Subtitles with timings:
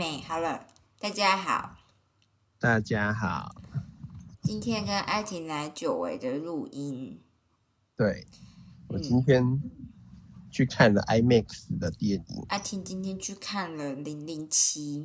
[0.00, 0.66] 美好了，
[0.98, 1.76] 大家好，
[2.58, 3.54] 大家好。
[4.40, 7.20] 今天跟艾婷来久违的录音。
[7.98, 8.26] 对，
[8.88, 9.60] 我今天
[10.50, 12.46] 去看了 IMAX 的电影。
[12.48, 15.00] 艾婷今天去看了《零零七》。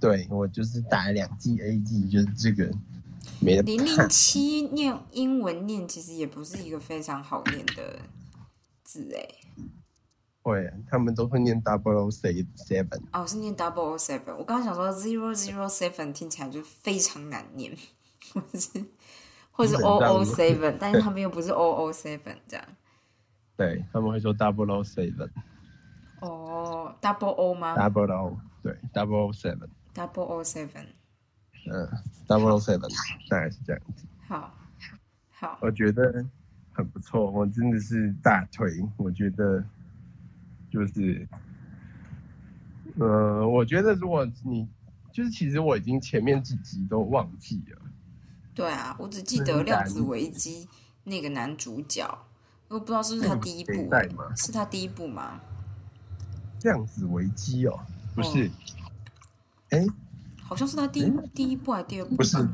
[0.00, 2.72] 对，我就是打了两季 A G，就是这个
[3.38, 8.00] 没得零零七念英文念，其实也不是一个非常好念的
[8.82, 9.28] 字哎。
[10.42, 13.02] 会，他们都会念 double seven。
[13.12, 14.34] 哦，是念 double seven。
[14.36, 17.76] 我刚刚想说 zero zero seven 听起来就非常难念，
[18.32, 18.84] 或者是
[19.50, 22.66] 或者是 o o seven，但是他们又不是 o o seven 这样。
[23.56, 25.28] 对，他们会说 double seven。
[26.20, 29.68] 哦，double o 吗？double o，对，double seven。
[29.94, 30.86] double o seven。
[31.70, 31.86] 嗯
[32.26, 32.88] ，double seven
[33.28, 34.06] 大概是这样子。
[34.26, 34.54] 好，
[35.30, 36.24] 好，我觉得
[36.72, 38.66] 很不错，我真的是大腿，
[38.96, 39.62] 我觉得。
[40.70, 41.26] 就是，
[42.96, 44.68] 呃，我觉得如果你
[45.10, 47.82] 就是其实我已经前面几集都忘记了。
[48.54, 50.68] 对啊，我只记得量子危机
[51.02, 52.06] 那个男主角，
[52.68, 53.72] 我不知道是不是他第一部，
[54.36, 55.40] 是他第一部吗？
[56.62, 57.76] 量子危机哦，
[58.14, 58.48] 不是，
[59.70, 59.84] 哎，
[60.40, 62.14] 好像是他第一第一部还是第二部？
[62.14, 62.48] 不是，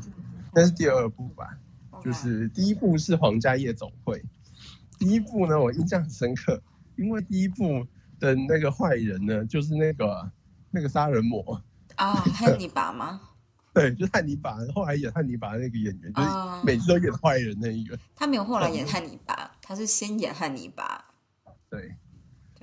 [0.55, 1.55] 那是第二部吧？
[2.03, 4.23] 就是第一部是皇家夜总会，
[4.97, 6.59] 第一部呢我印象很深刻，
[6.95, 7.85] 因为第一部。
[8.19, 10.31] 的那个坏人呢，就是那个
[10.71, 11.61] 那个杀人魔
[11.95, 13.21] 啊， 汉尼拔吗？
[13.73, 14.57] 对，就汉尼拔。
[14.73, 16.29] 后来演汉尼拔那个演员，就是
[16.63, 17.97] 每次都演坏人那一个。
[18.15, 21.05] 他没有后来演汉尼拔，他是先演汉尼拔。
[21.69, 21.95] 对，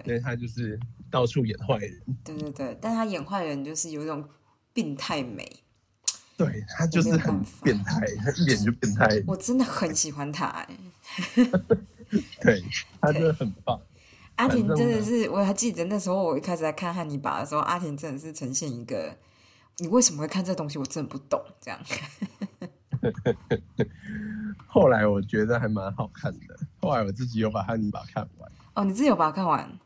[0.04, 0.78] 所以他就是
[1.10, 2.02] 到处演坏人。
[2.24, 4.28] 对对对，但他演坏人就是有一种
[4.72, 5.60] 病态美。
[6.36, 9.22] 对他就是很变态，他一脸就变态。
[9.24, 10.68] 我真的很喜欢他， 哎。
[12.40, 12.60] 对
[13.00, 13.80] 他真的很棒。
[14.36, 19.16] 阿婷真的是，我还记得那时候我一开始在看汉尼拔的时候，阿婷真的是呈现一个，
[19.78, 20.78] 你为什么会看这东西？
[20.78, 21.80] 我真的不懂这样。
[24.66, 28.50] 后来我觉得还蛮好看的，后来我自己有把汉尼拔看完。
[28.74, 29.78] 哦，你自己有把它看完？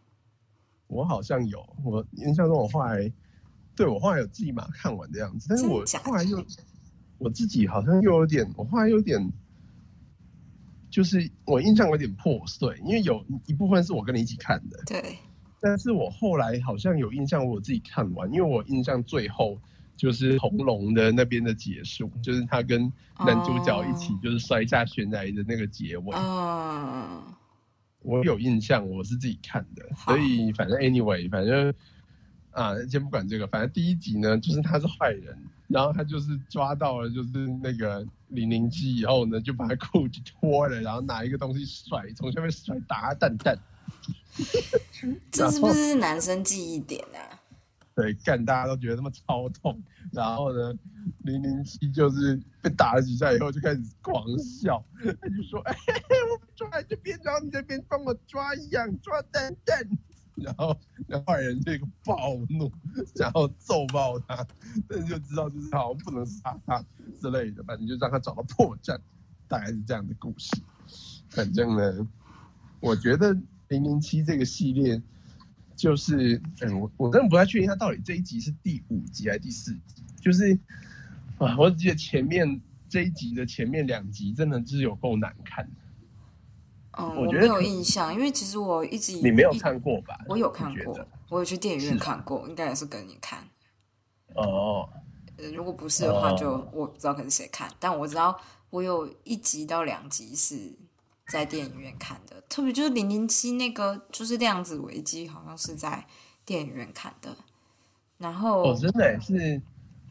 [0.86, 3.12] 我好像有，我印象中我后来，
[3.76, 6.42] 对我后来有自己把它看完的样子，但是我后来又
[7.18, 9.30] 我自己好像又有点，我后来有点。
[10.90, 14.78] 就是我印象有点破碎，因为有一部分是我跟你一起看的。
[14.86, 15.16] 对。
[15.60, 19.58] 但是我后来好像有印象，我自己看完，因为我印象最后
[19.96, 22.92] 就是红龙的那边的结束，就是他跟
[23.26, 26.14] 男主角一起就是摔下悬崖的那个结尾。
[26.14, 27.24] 哦。
[28.02, 31.74] 我有印象，我是自己看的，所以反正 anyway，反正
[32.58, 35.36] 啊，先不管这个，反正第一集呢，就是他是坏人。
[35.68, 43.58] 然后他就是抓到了，就是那个零零七以后呢，就把他裤子脱了，然后拿一个东西甩，从下面甩打他蛋蛋。
[45.30, 47.38] 这是不是男生记忆点啊？
[47.94, 49.78] 对，干大家都觉得他妈超痛。
[50.10, 50.72] 然后呢，
[51.24, 55.76] 零零七就是被打了几下以后就开始狂笑，他就说：“哎，
[56.30, 59.86] 我抓这边，然后你这边帮我抓一样，抓蛋蛋。”
[60.42, 60.76] 然后
[61.06, 62.70] 然后坏人这个暴怒，
[63.16, 64.46] 然后揍爆他，
[64.88, 66.84] 这就知道就是好像不能杀他
[67.20, 68.98] 之类的，反正就让他找到破绽，
[69.48, 70.56] 大概是这样的故事。
[71.30, 72.08] 反正呢，
[72.80, 73.36] 我觉得
[73.68, 75.00] 零零七这个系列
[75.76, 80.58] 就是，嗯，我我真的不太确定他到底这一集是第五集还是第四集，就是
[81.38, 85.70] 啊，我只记得前面这一集的前面两集真的是有够难看的。
[86.98, 90.18] 嗯，我没有印象，因为其实我一直你没有看过吧？
[90.28, 90.98] 我有看过，
[91.28, 93.46] 我有去电影院看过，应该也是跟你看。
[94.34, 94.88] 哦，
[95.54, 98.36] 如果不是的话，就我不知道可是谁看，但我知道
[98.70, 100.72] 我有一集到两集是
[101.28, 106.04] 在电影院看的，特别就是零零七那个就是量子危机，好像是在
[106.44, 107.36] 电影院看的。
[108.18, 109.62] 然后哦，真的是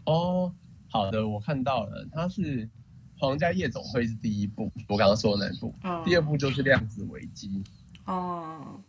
[0.05, 0.49] 哦，
[0.89, 2.69] 好的，我看到了，他是。
[3.19, 5.73] 皇家夜总会是第一部，我刚刚说的那部。
[6.05, 7.63] 第二部就是量子危机。
[8.05, 8.81] 哦。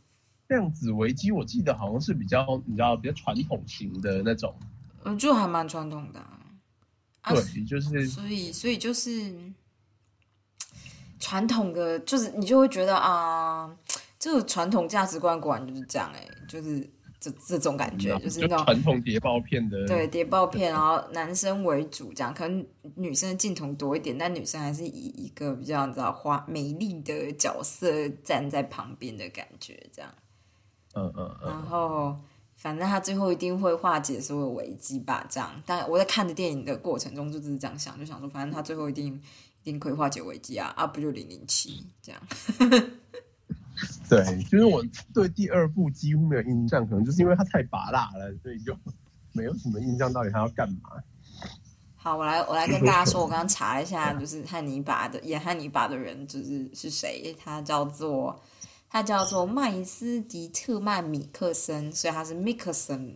[0.48, 4.54] 量子危机，我记得好像是比较，你知道，比较传统型的那种。
[5.04, 6.20] 嗯，就还蛮传统的。
[7.28, 8.06] 对，就是。
[8.06, 9.34] 所以，所以就是
[11.18, 13.76] 传统的，就是你就会觉得啊，
[14.18, 16.90] 这个传统价值观果然就是这样哎，就是。
[17.20, 30.14] 这这种感觉就是那种传统谍报片的，对谍报片，然后男生为主，这样可能女生的镜头多一点，但女生还是以一个比较你知道花美丽的角色站在旁边的感觉，这样。
[30.94, 31.48] 嗯嗯嗯。
[31.48, 32.16] 然后
[32.54, 35.60] 反正他最后一定会化解所有危机吧，这样。
[35.66, 39.20] 但我在看的电影的过程中就只是这样想，就想说，反正他最后一定
[39.62, 42.22] 一定可以化解危机啊，啊不就零零七这样。
[44.08, 44.84] 对，就是我
[45.14, 48.76] 对第二部几乎没有印象，可能就是因为它太拔辣了，所以就
[49.32, 50.78] 没有什么印象，到底他要干嘛？
[51.96, 57.36] 好，我来我来跟大家说，我刚刚查了一下，就是汉尼拔的演汉尼拔的人，就是是谁？
[57.38, 58.40] 他叫做
[58.88, 63.14] 他叫做麦斯迪特曼米克森，所以他是 Mickelson。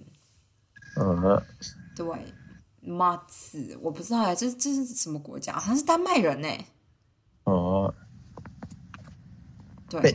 [0.96, 1.42] 嗯，
[1.96, 2.06] 对，
[2.80, 5.54] 马茨，我不知道哎，这这是什么国家？
[5.54, 6.48] 好像是丹麦人呢。
[7.44, 7.94] 哦，
[9.88, 10.14] 对，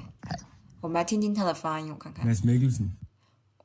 [0.82, 2.26] 我们来听听他的发音，我看看。
[2.26, 2.90] Mads Mikkelsen.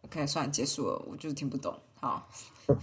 [0.03, 1.79] OK，算了，结束了，我就是听不懂。
[2.01, 2.29] 好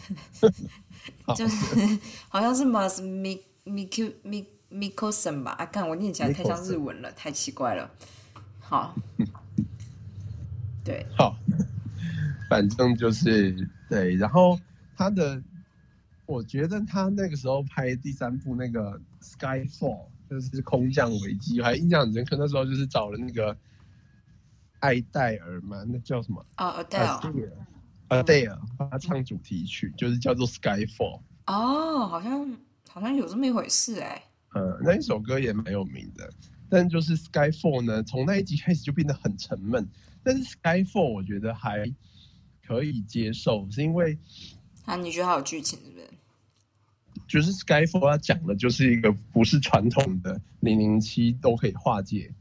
[1.36, 2.00] 就是
[2.30, 5.52] 好像是 Mas Mik Mik Mik Mikkelsen 吧？
[5.52, 7.90] 啊，看我念起来太像日文了，太奇怪了。
[8.60, 8.96] 好，
[10.86, 11.36] 对，好，
[12.50, 14.60] 反正就是对，然后
[14.96, 15.42] 他的，
[16.26, 18.92] 我觉得他那个时候拍第三部那个
[19.22, 22.38] 《Skyfall》，就是空降危机，我还印象很深刻。
[22.38, 23.58] 那时候就是找了那个
[24.80, 31.20] 艾戴尔嘛，那叫什么哦，Adele，Adele，Adele 帮他唱主题曲，就是叫做《Skyfall》。
[31.48, 34.24] 哦，好像好像有这么一回事哎。
[34.56, 36.30] 嗯，那一首歌也蛮有名的，
[36.70, 39.88] 但就是《Skyfall》呢，从那一集开始就变得很沉闷。
[40.24, 41.92] 但是《Skyfall》我觉得还
[42.66, 44.18] 可以接受，是因为
[44.86, 46.10] 啊，你觉得它有剧情是不是？
[47.28, 52.34] 就是《Skyfall》它讲的就是一个不是传统的零零七都可以化解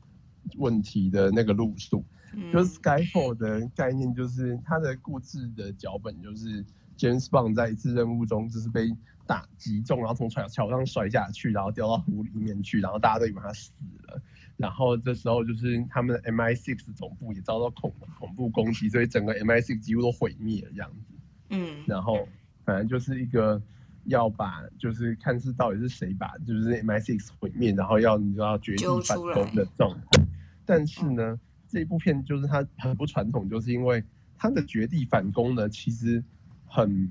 [0.56, 2.04] 问题的那个路数。
[2.34, 6.64] 嗯就是 Skyfall 的概念，就是它的故事的脚本就是
[6.96, 8.88] James Bond 在一次任务中就是被
[9.26, 13.72] 打击中，然后从桥桥上摔下去，然后掉到湖里面去，然后大家都以为他死
[14.06, 14.20] 了。
[14.56, 21.14] 然后这时候就是他们的 MI6 总部也遭到恐恐怖攻击，所以整个 MI6 几乎都毁灭了这样子。
[21.50, 22.28] 嗯然后
[22.64, 23.62] 反正就是一个
[24.04, 30.26] 要把就是看是到底是谁把就是 MI6 毁灭，然后要你知道绝地反攻的状态。
[30.66, 31.38] 但是呢，
[31.68, 34.02] 这一部片就是它很不传统，就是因为
[34.36, 36.24] 它的绝地反攻呢，其实
[36.64, 37.10] 很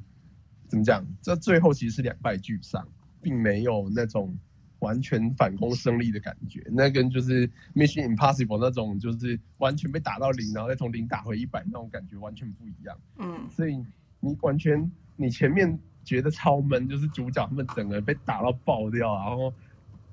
[0.67, 1.05] 怎么讲？
[1.21, 2.87] 这最后其实是两败俱伤，
[3.21, 4.37] 并没有那种
[4.79, 6.65] 完全反攻胜利的感觉。
[6.71, 12.97] 那跟就是 Mission Impossible 那种，就是完全被打到零，然后再从零打回一百那种感觉完全不一样。
[13.17, 13.77] 嗯所以
[14.19, 19.53] 你完全你前面觉得超闷，就是主角他们整个被打到爆掉，然后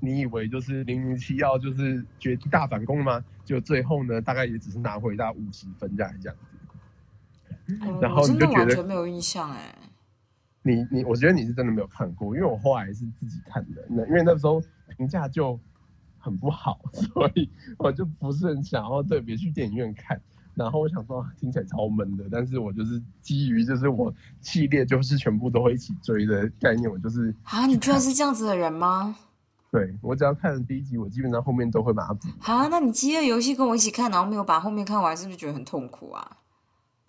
[0.05, 3.25] 你以为就是零零七要就是绝地大反攻吗？
[3.45, 7.77] 就最后呢，大概也只是拿回大概五十分这样这样子。
[7.81, 9.75] 哦然后你就觉得没有印象哎。
[10.63, 14.63] 你你，我觉得你是真的没有看过，因为我后来是自己看的，那因为那时候
[14.97, 15.59] 评价就
[16.19, 20.21] 很不好， 所以我就不是很想要特别去电影院看。
[20.55, 29.17] 然后我想说听起来超闷的，但是我就是基于就是我系列就是全部都会一起追的概念，我就是啊，你居然是这样子的人吗？
[29.75, 32.29] 对我只要看了第一集，我基本上后面都会把它补。
[32.43, 36.37] 啊，那你饥饿游戏跟我一起看，然后没有把后面看完，是不是觉得很痛苦啊？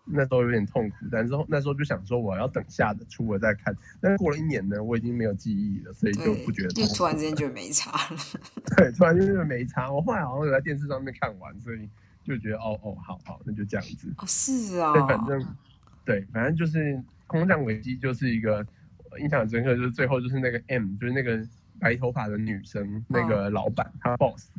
[0.08, 3.72] 那时候有点痛苦，但是后那时候就想说我要等下的出了再看。
[4.02, 8.20] 但是过了一年呢，我已经没有记忆了，所以就不觉得，就突然之间觉得没差了。
[8.78, 9.92] 对，突然就是没差。
[9.92, 11.88] 我后来好像有在电视上面看完，所以
[12.24, 14.12] 就觉得哦哦，好好，那就这样子。
[14.18, 15.56] 哦，是啊、对，反正
[16.04, 18.66] 对，反正就是空降危机就是一个
[19.12, 21.48] 呃印象很深刻，就是最后就是那个 M，就是那个
[21.80, 24.50] 白头发的女生，那个老板，他 boss，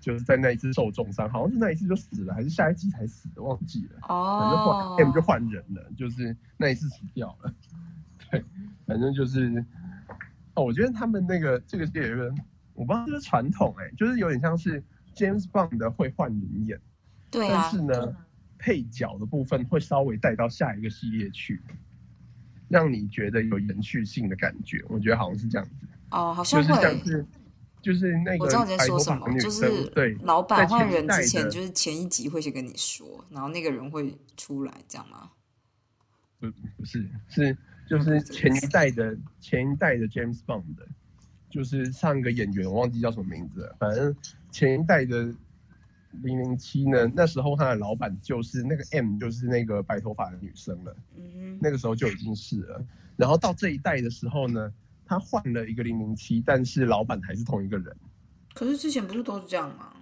[0.00, 3.98] 就是在那一次受重伤，好像是那一次就死了，还是下一季才死的，忘记了。
[4.08, 7.54] 哦反正换哦，M 就换人了，就是那一次死掉了。
[8.30, 8.44] 对，
[8.86, 9.64] 反正就是
[10.54, 12.34] 哦，我觉得他们那个这个是有一个，
[12.74, 14.82] 我不知道是不是传统哎、就是有点像是
[15.14, 16.80] James Bond 的会换人演，
[17.30, 18.16] 但对啊是，呢，
[18.58, 21.62] 配角的部分会稍微带到下一个系列去，
[22.68, 24.84] 让你觉得有延续性的感觉。
[24.88, 27.26] 我觉得好像是这样子，哦，好像就是像会。
[27.84, 35.30] 就是那个我知道你在说什么，就是对，老板换人之前，就是前一集会先跟你说，然后那个人会出来，这样吗？
[36.40, 37.54] 不不是是
[37.86, 40.88] 就是前一代的前一代的 James Bond 的，
[41.50, 44.16] 就是上一个演员我忘记叫什么名字了，反正
[44.50, 45.24] 前一代的
[46.22, 52.82] 零零七呢，那时候他的老板就是那个 M，就是那个白头发的女生了，嗯那个时候就已经是了。
[53.16, 54.72] 然后到这一代的时候呢，
[55.06, 57.96] 他换了一个零零七，但是老板还是同一个人。
[58.54, 59.92] 可是之前不是都是这样吗？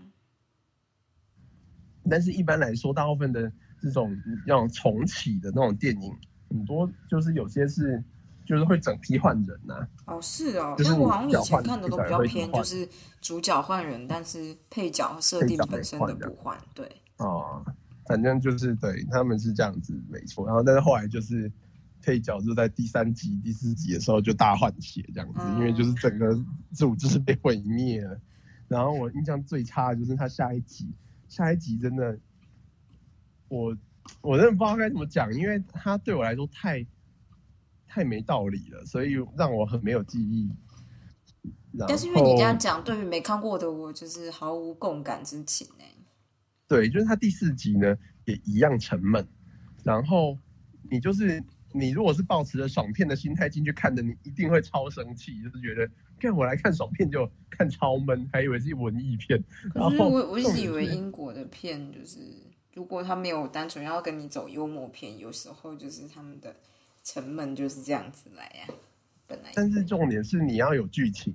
[2.10, 6.12] 但是一般来说，大部分的这种那种重启的那种电影，
[6.50, 8.02] 很多就是有些是
[8.44, 12.88] 就是会整批换人呐、哦，是哦，就是我好像以前看的都比较偏，就是
[13.20, 16.58] 主角换人，但是配角设定本身的的不换。
[16.74, 17.64] 对，哦，
[18.06, 20.44] 反正就是对他们是这样子，没错。
[20.44, 21.50] 然后但是后来就是
[22.02, 26.38] 配角就在第三集、第四集的时候就大换血这样子，嗯因为就是整个
[26.72, 28.20] 组织被毁灭了。
[28.68, 30.90] 然后我印象最差的就是他下一集，
[31.28, 32.18] 下一集真的，
[33.48, 33.76] 我
[34.20, 36.86] 我真的不知道该怎么讲，因为他对我来说太
[37.86, 40.50] 太没道理了，所以让我很没有记忆。
[41.86, 45.86] 但是因为你这样讲，对于没看过的我，就是毫无共感之情哎。
[46.68, 49.26] 对，就是他第四集呢，也一样沉闷。
[49.82, 50.38] 然后
[50.90, 55.88] 你就是你，如果是抱持着爽片的心态进去看的，你一定会超生气，就是觉得
[56.20, 59.42] 看我来看爽片就看超闷，还以为是文艺片。
[59.72, 62.18] 可是我我一直以为英国的片就是，
[62.74, 66.54] 如果他没有单纯要跟你走幽默片，有时候就是他们的
[67.02, 68.74] 沉闷就是这样子来呀。
[69.26, 71.34] 本来，但是重点是你要有剧情。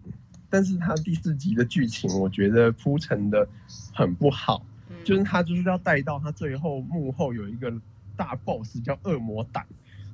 [0.50, 3.46] 但是他第四集的剧情，我觉得铺陈的
[3.94, 4.66] 很不好，
[5.04, 7.70] 就是他就是要带到他最后幕后有一个
[8.16, 9.68] 大 boss 叫恶魔党，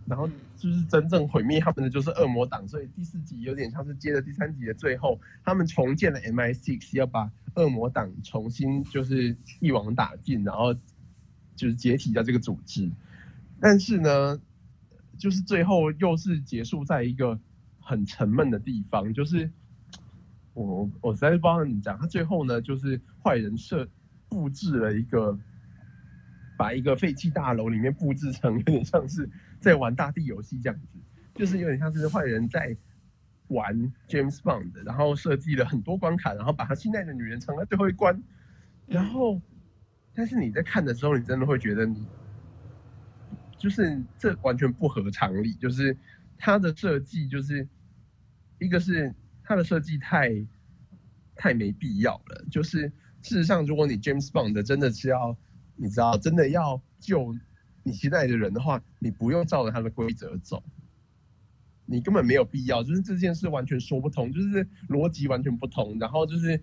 [0.06, 10.74] 然后就是真正毁灭他们的就是恶魔党，所以第四集有点像是接着第三集的最后，他们重建了 MI6，要把恶魔党重新就是一网打尽，然后
[11.56, 12.92] 就是解体掉这个组织。
[13.60, 14.40] 但是呢，
[15.18, 17.40] 就是最后又是结束在一个
[17.80, 19.52] 很沉闷的地方，就是。
[20.56, 23.90] 我我实在是不知道怎么讲，他最后呢，就是坏人设
[24.30, 25.36] 布置了一个，
[26.60, 29.28] 把一个废弃大楼里面布置成有点像是
[29.64, 31.00] 在玩大地游戏这样子，
[31.34, 32.78] 就是有点像是坏人在
[33.48, 38.22] 玩 James Bond，然后设计了很多关卡，然后把他心爱的女人藏在最后一关，
[38.86, 39.42] 然后，
[40.14, 42.06] 但是你在看的时候，你真的会觉得你，
[43.58, 45.98] 就是这完全不合常理，就是
[46.38, 47.68] 他的设计就是
[48.60, 49.16] 一个是。
[49.46, 50.32] 它的设计太
[51.36, 52.46] 太没必要了。
[52.50, 52.88] 就是
[53.22, 55.38] 事实上，如果你 James Bond 真的是要，
[55.76, 57.36] 你知道，真的要救
[57.84, 60.64] 你期待的人的话，你不用照着他的规则走，
[61.86, 62.84] 你根本没有必要。
[62.84, 65.98] 就是这件事完全说不通，就是逻辑完全不同。
[66.00, 66.62] 然后就是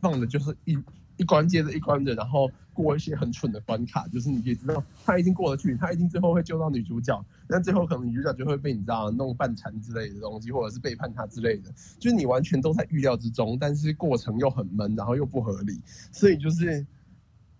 [0.00, 0.78] 放的就是一。
[1.18, 15.78] 一关接着一关的，然后过一些很蠢的关卡，就是你也知道他一定过得去，他一定最后会救到女主角，但最后可能女主角就会被你知道弄半残之类的东西，或者是背叛他之类的，就是你完全都在预料之中，但是过程又很闷，然后又不合理，
[16.10, 16.84] 所以就是，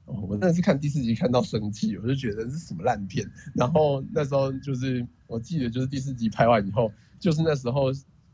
[0.04, 3.30] 我真的是看第四集看到生气，我就觉得是什么烂片。
[3.54, 7.92] 然后那时候就是我记得就是第四集拍完以后，就是那时候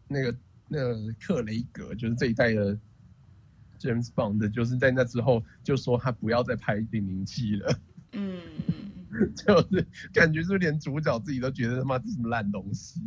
[0.08, 0.34] 那个
[0.68, 2.78] 那个克雷格就是这一代的。
[3.80, 7.78] James Bond 就是在那之后就说他不要再拍零零七了，
[8.10, 8.40] 嗯，
[9.36, 13.00] 就是感觉是连主角自己都觉得他妈这什么烂东西，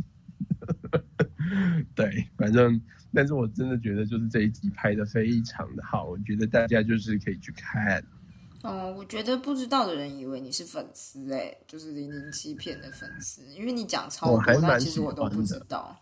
[1.93, 2.81] 对，反正
[3.13, 8.01] 但是我真的觉得就是这一集拍的非常的好，我觉得大家就是可以去看。
[8.63, 15.95] 哦，我觉得不知道的人以为你是粉丝哎，就是零零七片的粉丝，因为你讲超多，但其实我都不知道，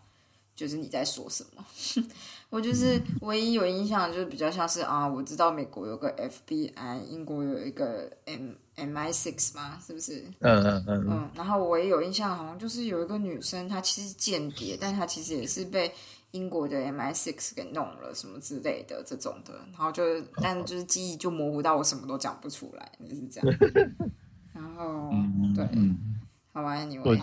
[0.54, 1.64] 就是你在说什么。
[2.50, 10.24] 我就是唯一有印象，就是比较像是啊，我知道美国有个 FBI，英国有一个 M M I six 嘛，是不是？
[10.40, 11.30] 嗯嗯嗯嗯。
[11.34, 15.92] 然后我也有印象，好像就是有一个女生，她其实间谍，但她其实也是被
[16.32, 19.54] 英国的 M I six 给弄了什么之类的这种的。
[19.72, 20.02] 然后就，
[20.36, 23.58] 但就是记忆就模糊到我什么都讲不出来，就是这样。
[24.52, 25.10] 然后
[25.54, 25.66] 对，
[26.52, 27.20] 好吧，Anyway，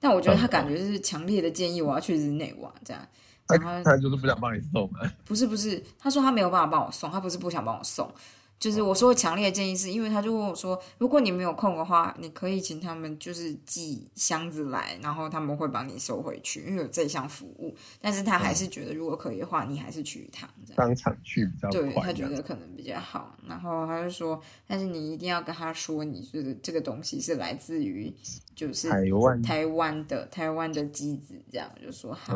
[0.00, 3.06] 但我觉得他感觉是强烈的建议我要去日内瓦这样，
[3.46, 5.12] 然后他就是不想帮你送啊？
[5.24, 8.10] 不是不是，他说他没有办法帮我送，他不是不想帮我送。
[8.58, 17.76] 就是我说强烈的建议是因为他就问我说，如果你没有空的话，你可以请他们就是寄箱子来，然后他们会帮你收回去，因为有这项服务。
[18.00, 23.36] 但是他还是觉得如果可以的话，你还是去一趟，当场去比较对他觉得可能比较好。
[23.46, 28.10] 然后他就说，但是你一定要跟他说，你是这个东西是来自于
[28.54, 32.34] 就是台湾台湾的台湾的机子，这样就说好，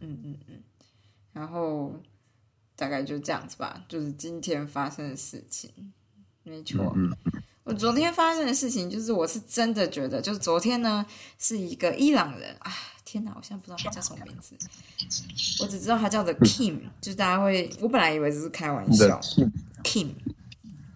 [0.00, 0.60] 嗯嗯嗯，
[1.32, 1.94] 然后。
[2.82, 5.70] 大概就这样子吧，就是今天发生的事情，
[6.42, 6.92] 没错。
[7.62, 11.06] 我昨天发生的事情，就是我是真的觉得，就是昨天呢
[11.38, 12.72] 是一个伊朗人啊，
[13.04, 14.56] 天哪，我现在不知道他叫什么名字，
[15.62, 19.20] 我只知道他叫的 Kim，就是大家会，我本来以为只是开玩笑
[19.84, 20.08] ，Kim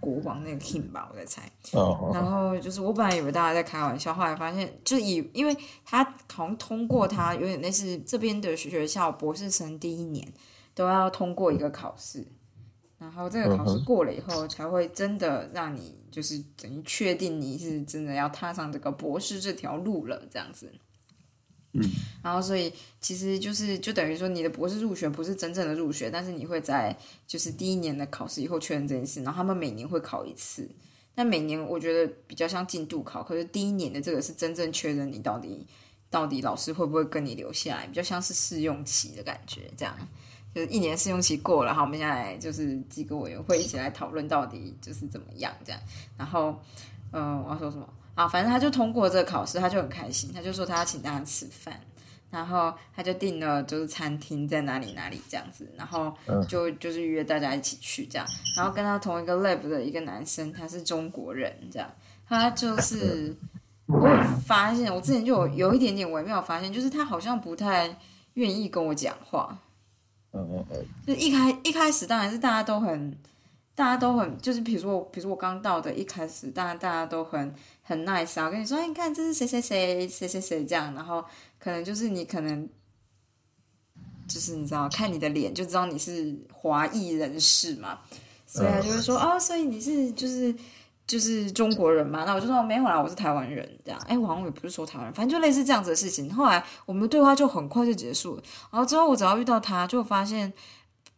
[0.01, 1.49] 国王那个 Kim 吧，我在猜。
[1.71, 6.03] 哦，然后就是我本来以为大家在开玩笑，后来发现就以因为他
[6.33, 10.27] 好像通过他有点类似这边的学校博士生第一年
[10.77, 12.25] 都要通过一个考试，
[12.99, 20.71] 然后这个考试过了以后才会真的让你就是等于确定你是真的要踏上这个博士这条路了，这样子。
[21.73, 21.83] 嗯，
[22.23, 26.95] 然后所以其实就是就等于说你的博士入学不是真正的入学，但是你会在
[27.27, 30.69] 就是第一年的考试以后确认这件事，然后他们每年会考一次。
[31.15, 35.67] 那每年我觉得比较像进度考，可是第一年的这个是真正确认你到底
[36.11, 39.97] 到底老师会不会跟你留下来，比较像是试用期的感觉，这样
[40.57, 45.79] 就是一年试用期过了，好，我们现在就是几个委员会一起来讨论到底就是怎么样这样。
[46.17, 46.59] 然后，
[47.13, 47.87] 嗯，我要说什么？
[48.15, 51.79] 啊，反正他就通过这个考试，他就很开心，他就说他要请大家吃饭，
[52.31, 56.11] 然后他就订了就是餐厅在哪里哪里这样子，然后
[56.49, 61.91] 就就是约大家一起去这样，然后跟他同一个 lab 的一个男生，他是中国人这样，
[62.27, 63.37] 他就是
[63.85, 64.09] 我
[64.47, 67.95] 发现我之前就有有一点点微妙发现，就是他好像不太
[68.33, 69.59] 愿意跟我讲话，
[70.37, 73.17] 嗯嗯嗯，就一开一开始当然是大家都很。
[73.77, 81.23] 大家都很就是，比如说，比如说我刚到的一开始，当然大家都很很 nice 啊，跟你说，你看这是谁谁谁谁谁谁这样，然后
[81.59, 82.67] 可能就是你可能
[84.27, 87.99] 就是你知道，看你的脸就知道你是华裔人士嘛，
[88.47, 90.55] 所以他就会说，哦，所以你是就是
[91.07, 92.25] 就是中国人嘛？
[92.25, 94.01] 那我就说没有啦，我是台湾人这样。
[94.09, 96.33] 哎，我好像也不是说台湾人，反正就类似这样子的事情。
[96.35, 100.53] 后来我们的对话就很快就结束了，然后之后我只要遇到他，就发现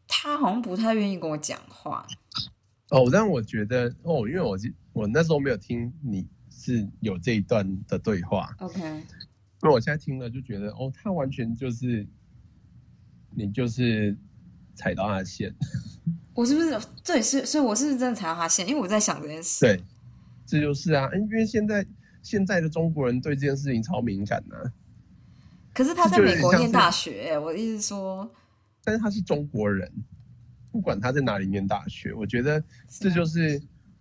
[0.07, 2.07] 他好像不太愿意跟我讲话。
[2.91, 4.59] 哦，但我觉得哦，因为我
[4.93, 9.03] 我那时候没有听你是有这一段的对话，OK，
[9.63, 12.07] 那我现在听了就觉得哦，他完全就是
[13.31, 14.17] 你就是
[14.75, 15.55] 踩到他的线，
[16.39, 18.69] 我是不是这也是所以我是不是真的踩到他线？
[18.69, 19.83] 因为我在想这件事，对，
[20.47, 21.85] 这就是啊，因为现在
[22.23, 24.71] 现在的中国人对这件事情超敏感的，
[25.75, 28.31] 可是他在美国念大学，我的意思说，
[28.85, 29.91] 但是他是中国人。
[30.71, 33.61] 不管他在哪里念大学，我觉得这就是，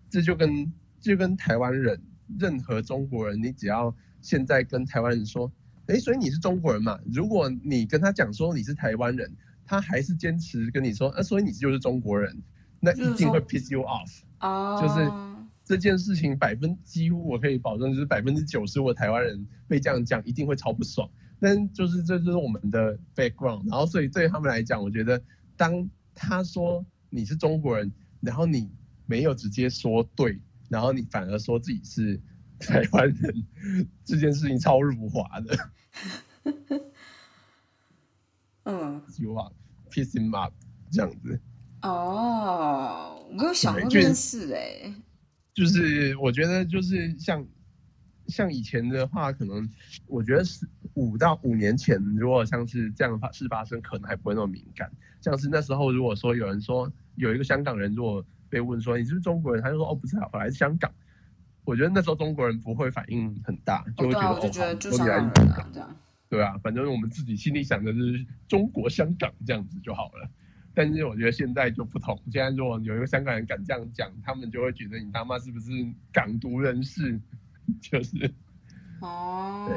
[0.10, 2.00] 这就跟就跟台湾人，
[2.38, 5.50] 任何中国人，你只要现在跟台湾人说，
[5.88, 7.00] 哎，所以你是中国人嘛？
[7.12, 9.32] 如果你跟他讲说你是台湾人，
[9.68, 12.42] 他还是坚持跟你说，啊，所以你就是中国人，
[12.80, 14.22] 那一定会 piss you off。
[14.40, 15.12] 哦，就是
[15.64, 21.08] 这件事情百分几乎我可以保证，就是百分之九十我台湾人被这样讲，一定会超不爽。
[21.40, 25.22] 但就是这就是我们的 background，然后所以对他们来讲，我觉得
[25.56, 25.88] 当。
[26.20, 28.72] 他说你是中国人，然后你
[29.06, 32.20] 没有直接说对，然后你反而说自己是
[32.58, 33.46] 台湾人，
[34.04, 35.56] 这件事情超辱华的。
[38.68, 39.52] 嗯，You are
[39.90, 40.54] pissing up
[40.92, 41.40] 这样子。
[41.82, 44.94] 哦，我没有想过这件事哎。
[45.54, 47.44] 就是我觉得就是像
[48.28, 49.68] 像以前的话，可能
[50.06, 54.92] 我觉得是五到五年前，如果像是这样发事发生，可能还不会那么敏感。
[55.22, 60.92] 像是那时候，如果说有人说有一个香港人，如果被问说你是不是中国人，他就说哦不是，我来自香港。
[61.64, 65.98] 我觉得那时候中国人不会反应很大，就会觉得哦，就香港人啊这样。
[66.30, 70.30] 对啊，反正我们自己心里想的是中国香港这样子就好了。
[70.74, 75.70] 但是我觉得现在就不同，现在如果有一个香港人敢这样讲，他们就会觉得你他妈是不是
[76.12, 77.20] 港独人士？
[77.82, 78.34] 就是
[79.02, 79.76] 哦，对，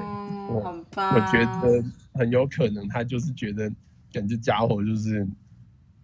[0.55, 1.85] 我我觉得
[2.15, 3.73] 很有可能他就是觉得。
[4.13, 5.25] 感觉家伙就是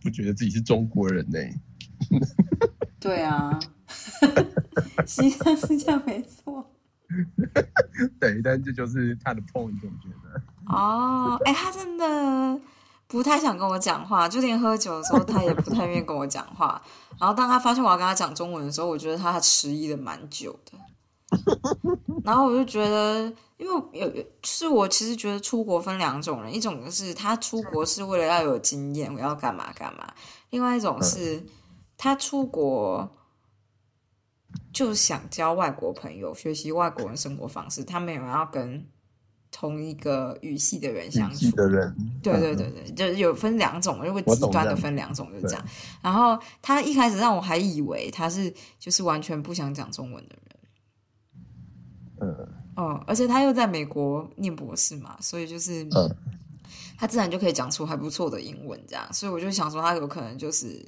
[0.01, 1.41] 不觉得自己是中国人呢。
[3.01, 3.59] 对啊，
[5.05, 6.76] 实际上是这样没错。
[8.21, 10.41] 对，但这就是他的 point，我觉得。
[10.67, 12.61] 哦，哎，他真的
[13.07, 16.81] 不太想跟我讲话，就连喝酒的时候，他也不太愿意跟我讲话。
[17.19, 20.79] 然后当他发现我要跟他讲中文的时候，我觉得他迟疑了蛮久的。
[22.25, 23.33] 然后我就觉得。
[23.57, 30.05] 因为有是我其实觉得出国分两种人，一种就是他出国是为了要有经验，我要干嘛干嘛；，
[30.51, 31.43] 另外一种是
[31.97, 33.16] 他出国
[34.77, 38.87] 就想交外国朋友，学习外国人生活方式，他没有要跟
[39.51, 41.97] 同一个语系的人相处的人。
[42.23, 45.65] 对对对对，就是有分两种，如果极端的分两种就是这样。
[46.03, 50.59] 然后他一开始让我还以为他是就是完全不想讲中文的人。
[52.21, 52.49] 嗯。
[52.77, 55.89] 哦，而且他又在美国念博士嘛，所以就是，
[56.99, 60.85] 他自然就可以讲出还不错的英文，这样，所以我就想说，他有可能就是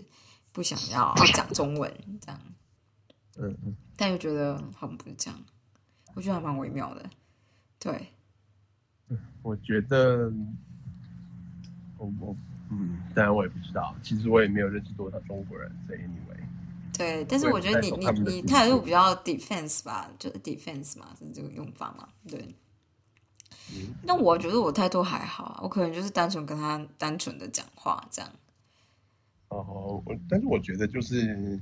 [0.53, 2.39] 不想要讲中文这样，
[3.39, 5.41] 嗯嗯，但又觉得好像不是这样，
[6.15, 7.09] 我觉得还蛮微妙的，
[7.79, 8.09] 对，
[9.43, 10.33] 我觉得，
[11.97, 12.37] 我我
[12.71, 16.39] 嗯，当然我也不知道，其实我也没有认识多少中国人，所以 anyway。
[16.97, 22.55] 对，但是我觉得你你你态度比较 defense 吧，就是 defense 嘛，是这个用法嘛，对。
[24.03, 28.31] 那我觉得我态度还好，我可能就是单纯跟他单纯的讲话这样。
[29.49, 31.61] 哦，我但是我觉得就是，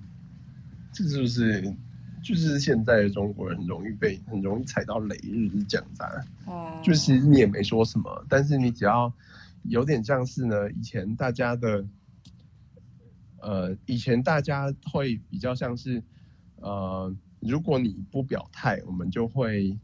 [0.96, 1.76] 这是不是
[2.24, 6.24] 就是现在的中国人很容易被很容易踩到雷，就是讲的。
[6.46, 6.80] 哦。
[6.82, 9.12] 就其实你也没说什么，但是你只要
[9.64, 11.84] 有点像是呢，以前大家的。
[13.38, 16.02] 呃，以前大家会比较像是，
[16.56, 19.78] 呃，如果你不表态，我们就会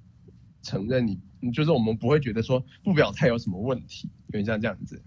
[0.63, 1.21] 承认你，
[1.53, 5.01] 就是我们不会觉得说不表态有什么问题，有点像这样子。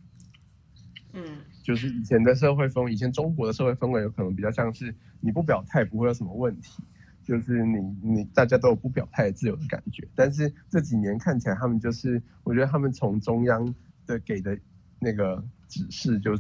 [1.12, 1.22] 嗯，
[1.66, 6.84] 就是以前的社会风，以前中国的社会氛围有可能比较像是你不表态不会有什么问题，
[7.24, 10.08] 就是你你大家都有不表态的自由的感觉。
[10.14, 13.74] 但是这几年看起来，他们就是我觉得他们从中央
[14.06, 14.56] 的给的
[15.00, 16.38] 那个指示就。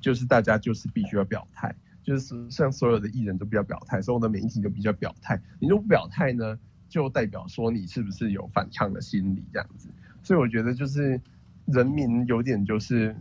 [0.00, 5.40] 就是大家就是必须要表态，就是像所有的艺人都比较表态，所有的媒体都比较表态。
[5.58, 6.58] 你如果不表态呢，
[6.90, 9.88] 就代表说你是不是有反抗的心理这样子。
[10.22, 11.18] 所以我觉得就是
[11.64, 13.16] 人民有点就是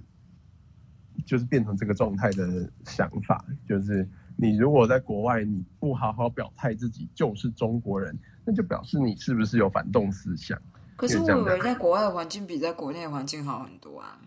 [1.26, 10.60] 就是变成这个状态的想法，就是你如果在国外你不好好表态自己就是中国人，那就表示你是不是有反动思想。
[10.96, 14.20] 可是我以为在国外的环境比在国内的环境好很多啊。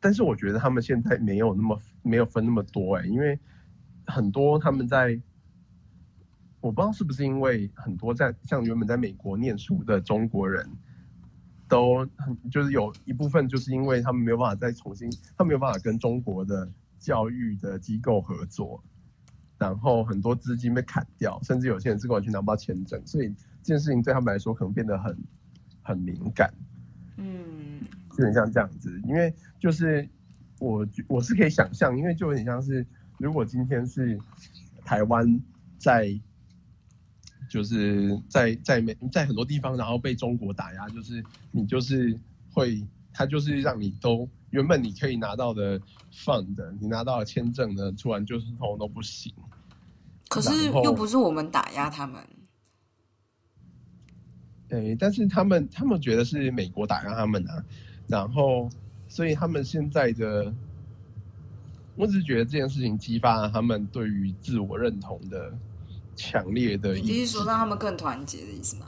[0.00, 3.38] 但是我觉得他们现在没有那么没有分那么多哎，因为
[4.04, 5.20] 很多他们在，
[6.60, 10.68] 我不知道是不是因为很多在像原本在美国念书的中国人，
[11.72, 18.84] 都很就是有一部分就是因为他们没有办法再重新，他没有办法跟中国的教育的机构合作，
[19.56, 23.28] 然后很多资金被砍掉，甚至有些人是完全拿不到签证，所以
[23.62, 25.16] 这件事情对他们来说可能变得很
[25.82, 26.52] 很敏感。
[27.16, 27.80] 嗯。
[28.18, 30.06] 有点像这样子，因为就是
[30.60, 34.20] 我我是可以想象，因为就有点像是如果今天是
[34.84, 35.40] 台湾
[35.78, 36.20] 在
[37.52, 42.18] 就是在在美在很多地方，然后被中国打压，就是你就是
[42.50, 45.78] 会他就是让你都原本你可以拿到的
[46.10, 49.30] fund，你拿到的签证呢，突然就是通通都不行。
[50.30, 52.22] 可是又不是我们打压他们。
[54.66, 57.62] 对，但是他们他们觉得是美国打压他们啊。
[58.06, 58.70] 然后，
[59.08, 60.50] 所以他们现在的，
[61.96, 65.52] 我只是觉得这件事情激发了他们对于自我认同的
[66.16, 66.94] 强烈的。
[66.94, 68.86] 你是说让他们更团结的意思吗？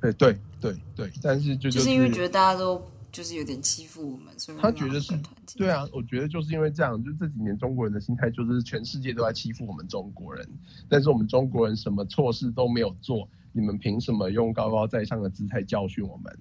[0.00, 5.58] 对对对对，但是就就是因为觉得大家都就是有点欺负我们，所以他觉得是团结。
[5.58, 10.48] 对啊，我觉得就是因为这样，就这几年中国人的心态就是全世界都在欺负我们中国人，
[10.88, 16.38] 但是我们中国人什么错事都没有做，你们凭什么用高高在上的姿态教训我们？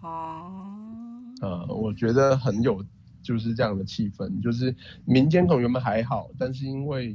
[0.00, 0.62] 哦，
[1.42, 2.82] 呃，我觉得很有
[3.22, 4.74] 就是这样的气氛，就是
[5.04, 7.14] 民间可能原本还好，但是因为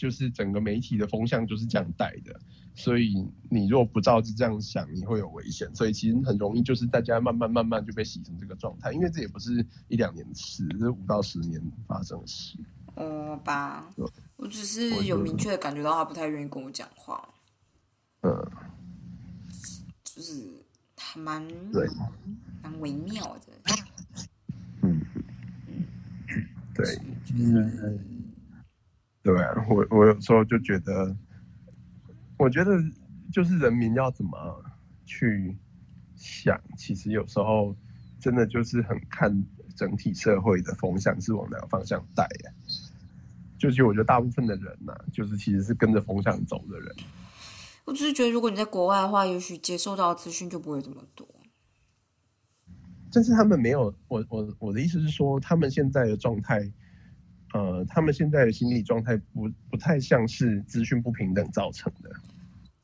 [0.00, 2.40] 就是整个媒体的风向就是这样带的，
[2.74, 5.68] 所以你如果不照着这样想，你会有危险。
[5.74, 12.56] 所以其实很容易就是大家慢慢慢慢就被洗成这个状态，因为这也不是一两年的事，是五到十年发生的事。
[12.94, 13.92] 哦吧，
[14.36, 17.28] 我只是有明确的感觉到他不太愿意跟我讲话。
[18.22, 18.32] 嗯，
[20.02, 20.32] 就是
[20.96, 21.20] 还。
[21.20, 21.86] 蛮对，
[22.62, 23.52] 蛮微妙的。
[24.82, 25.02] 嗯
[26.72, 26.98] 对，
[27.34, 28.19] 嗯，
[29.22, 31.14] 对啊，我我有时候就觉得，
[32.38, 32.72] 我觉得
[33.32, 34.64] 就是人民要怎么
[35.04, 35.56] 去
[36.16, 37.76] 想，其实有时候
[38.18, 39.44] 真的就是很看
[39.76, 42.52] 整体社会的风向是往哪个方向带呀。
[43.58, 46.96] 就是我觉得大部分的人呐，就是其实是跟着风向走的人。
[47.84, 51.28] 我只是觉得，如果你在国外的话，也许接受到资讯就不会这么多。
[53.12, 56.72] 但是他们没有，我我我的意思是说，他们现在的状态，
[57.52, 62.10] 呃，他们现在的心理状态不不太像是资讯不平等造成的。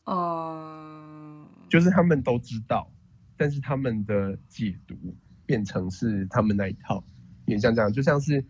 [0.05, 2.91] 哦，就是他们都知道，
[3.37, 4.97] 但是他们的解读
[5.45, 7.05] 变成是他们那一套，
[7.47, 8.45] 也像这样，就像是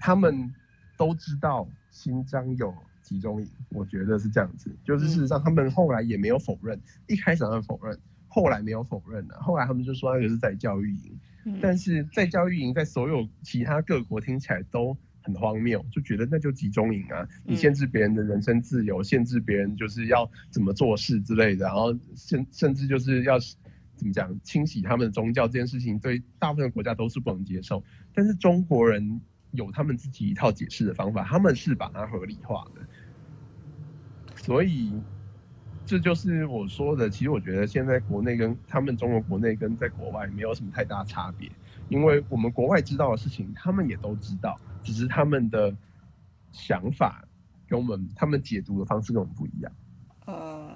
[0.00, 0.54] 他们
[0.96, 2.74] 都知道新疆有。
[3.04, 23.40] 集中营，我觉得是这样子，就是事实上他们后来也没有否认，一开始他们否认，后来没有否认了，后来他们就说那个是在教育营，但是在教育营在所有其他各国听起来都很荒谬，就觉得那就集中营啊，你限制别人的人身自由，限制别人就是要怎么做事之类的，然后甚甚至就是要
[23.96, 27.82] 怎么讲清洗他们的宗教这件事情，对大部分国家都是不能接受，
[28.14, 29.20] 但是中国人。
[29.56, 32.80] 有他们自己一套解释的方法，他们是把它合理化的，
[34.34, 34.92] 所以
[35.86, 37.08] 这就是我说的。
[37.08, 41.48] 其实我觉得现在国内跟他们中国国内跟在国外没有什么太大差别，
[41.88, 45.74] 因为我们国外知道的事情，他们也都知道，只是他们的
[46.52, 47.24] 想法
[47.68, 49.72] 跟我们他们解读的方式跟我们不一样。
[50.26, 50.70] 哦，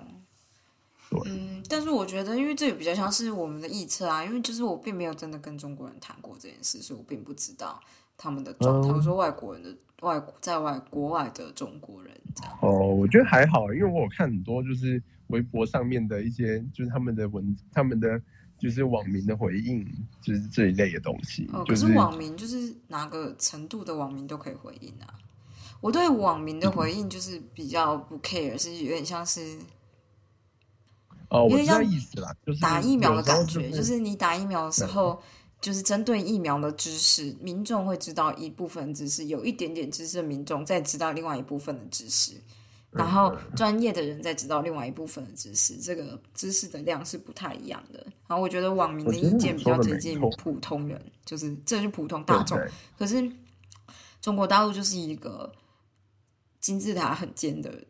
[1.11, 7.81] 对嗯，但是我觉得，因为这也比较像是我们的臆测啊，因为就是我并没有真的跟中国人谈过这件事，所以我并不知道
[8.17, 8.89] 他们的状态。
[8.89, 12.59] 嗯我说外国人的外在外国外的中国人这样。
[12.61, 18.21] 哦，我觉得还好，因为我有看很多就是微博上面的一些，就是他们的文，他们的
[18.59, 19.87] 就是网民的回应，
[20.21, 25.15] 就是这一类的东西，哦，就是可是网民就是哪个程度的网民都可以回应啊。
[25.81, 29.57] 我对网民的回应就是比较不 care，是有点像是
[31.29, 35.23] 哦，我知道因为像意思啦，就是打疫苗的感觉，就是你打疫苗的时候，
[35.61, 42.33] 就是针对疫苗的知识，民众会知道一部分知识，有一点点知识的民众再知道另外一部分的知识，
[42.91, 48.01] 然后专业的人再知道另外一部分的知识，这个知识的量是不太一样的。
[48.27, 52.59] 然后我觉得网民的意见比较接近普通人，就是这是普通大众
[52.97, 53.31] 可是
[54.21, 55.53] 中国大陆就是一个
[56.61, 57.85] 金字塔很尖的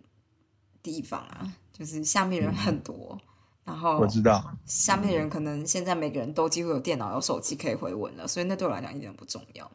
[0.82, 3.18] 地方啊，就是下面人很多，
[3.64, 9.70] 然后我知道，下面的人可能现在每个人都几乎有电脑、有手机可以回文了，所以那对我来讲一点都不重要，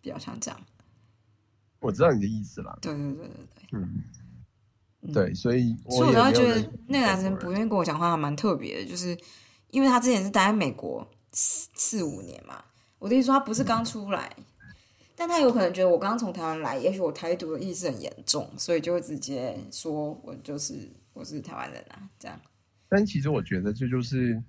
[0.00, 0.60] 比较像这样。
[1.80, 4.04] 我知道你的意思了，对对对对对，嗯，嗯
[5.12, 9.16] 对，所以所以我也才会觉得那个男生不愿意跟我讲话，还蛮特别的，就是
[9.70, 12.62] 因为他之前是待在美国四四五年嘛。
[12.98, 14.34] 我的意思说，他不是刚出来，
[15.14, 22.40] 但他有可能觉得我刚从台湾来，也许我台独的意识很严重，所以就会直接说我就是我是台湾人啊，这样。
[22.88, 24.42] 但其实我觉得这就是，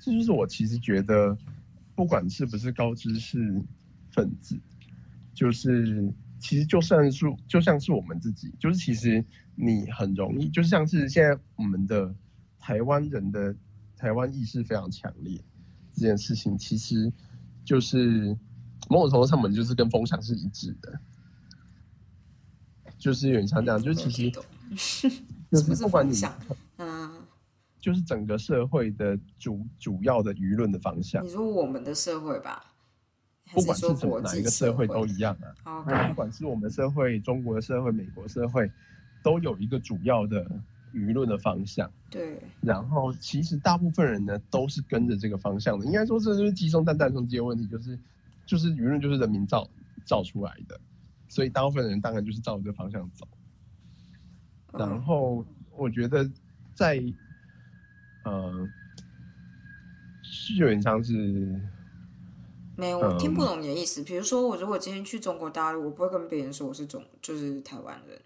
[0.00, 1.34] 这就是我其实觉得，
[1.94, 3.38] 不管是不是高知识
[4.12, 4.58] 分子，
[5.32, 6.12] 就是
[6.44, 12.14] 其实就算是就像是我们自己，就是其实你很容易，就像是现在我们的
[12.58, 13.56] 台湾人的
[13.96, 15.42] 台湾意识非常强烈，
[15.94, 17.10] 这件事情其实
[17.64, 18.36] 就是
[18.90, 21.00] 某种程度上，我们就是跟风向是一致的。
[22.98, 24.44] 就是有点像这样，就是其实懂
[25.50, 26.14] 就是是不管你
[27.80, 32.73] 就是整个社会的主主要的舆论的方向你，说我们的社会吧，还
[33.52, 35.82] 不管是说什么哪一个社会会都一样啊。
[36.08, 38.70] 不管是我们社会、中国的社会、美国社会，
[39.22, 40.44] 都有一个主要的
[40.92, 41.90] 舆论的方向。
[42.10, 45.84] 对，然后其实大部分人呢都是跟着这个方向的。
[45.86, 47.98] 应该说这就是鸡生蛋，蛋生鸡的问题，就是
[48.46, 49.68] 就是舆论就是人民造
[50.04, 50.80] 造出来的，
[51.28, 53.26] 所以大部分人当然就是照这个方向走。
[54.72, 55.44] 然嗯后
[55.76, 56.28] 我觉得
[56.74, 57.02] 在
[58.24, 58.68] 呃，
[60.22, 61.60] 是有点像是
[62.76, 64.02] 没有，我听不嗯懂你的意思。
[64.02, 68.20] 比如说，我如果今天去中国大陆，我不会跟别人说我是中，就是台湾人，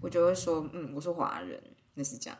[0.00, 1.62] 我就会说，嗯，我是华人，
[1.94, 2.38] 那是这样。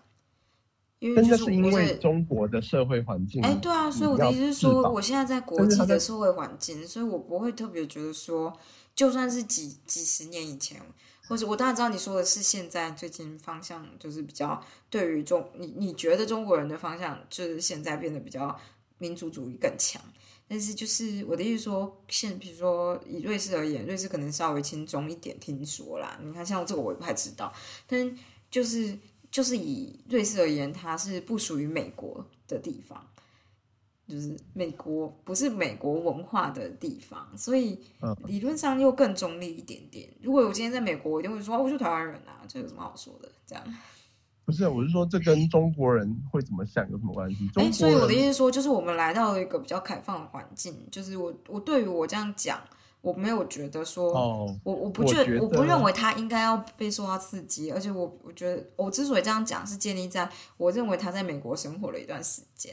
[0.99, 8.51] 因为就是因为，中国的社会环境，哎，对啊，所以我的意思是说，我现在在国际的社会环境，所以我不会特别觉得说，
[8.94, 10.81] 就算是几几十年以前，
[11.29, 18.59] 或者我当然知道你说的是现在最近方向就是比较对于中，你你觉得中国人的方向就是现在变得比较
[18.96, 20.01] 民族主义更强。
[20.49, 26.19] 但是就是我的意思说，现比如说以瑞士而言，瑞士可能稍微轻松一点，听说啦。
[26.23, 27.53] 你看像这个我也不太知道，
[27.87, 28.17] 但
[28.51, 28.97] 就是
[29.31, 33.05] 就是以瑞士而言，它是不属于美国的地方，
[34.09, 40.09] 就是美国不是美国文化的地方，所以嗯理论上又更中立一点点。
[40.23, 43.29] 如果我今天在美国，我一定会说，哦我就台湾人啊，这有什么好说的？
[43.45, 43.65] 这样。
[44.47, 47.49] 不是，我是说这跟中国人会怎么想有什么关系？
[47.49, 52.61] 中哎，国所以我的意思说，就是我们来到了一个比较开放的环境，就是我我对于我这样讲，
[53.01, 62.73] 我没有觉得说，哦，我我不我觉得我不认为他应该要被受到刺激，而且我我觉得我之所以这样讲，是建立在我认为他在美国生活了一段时间，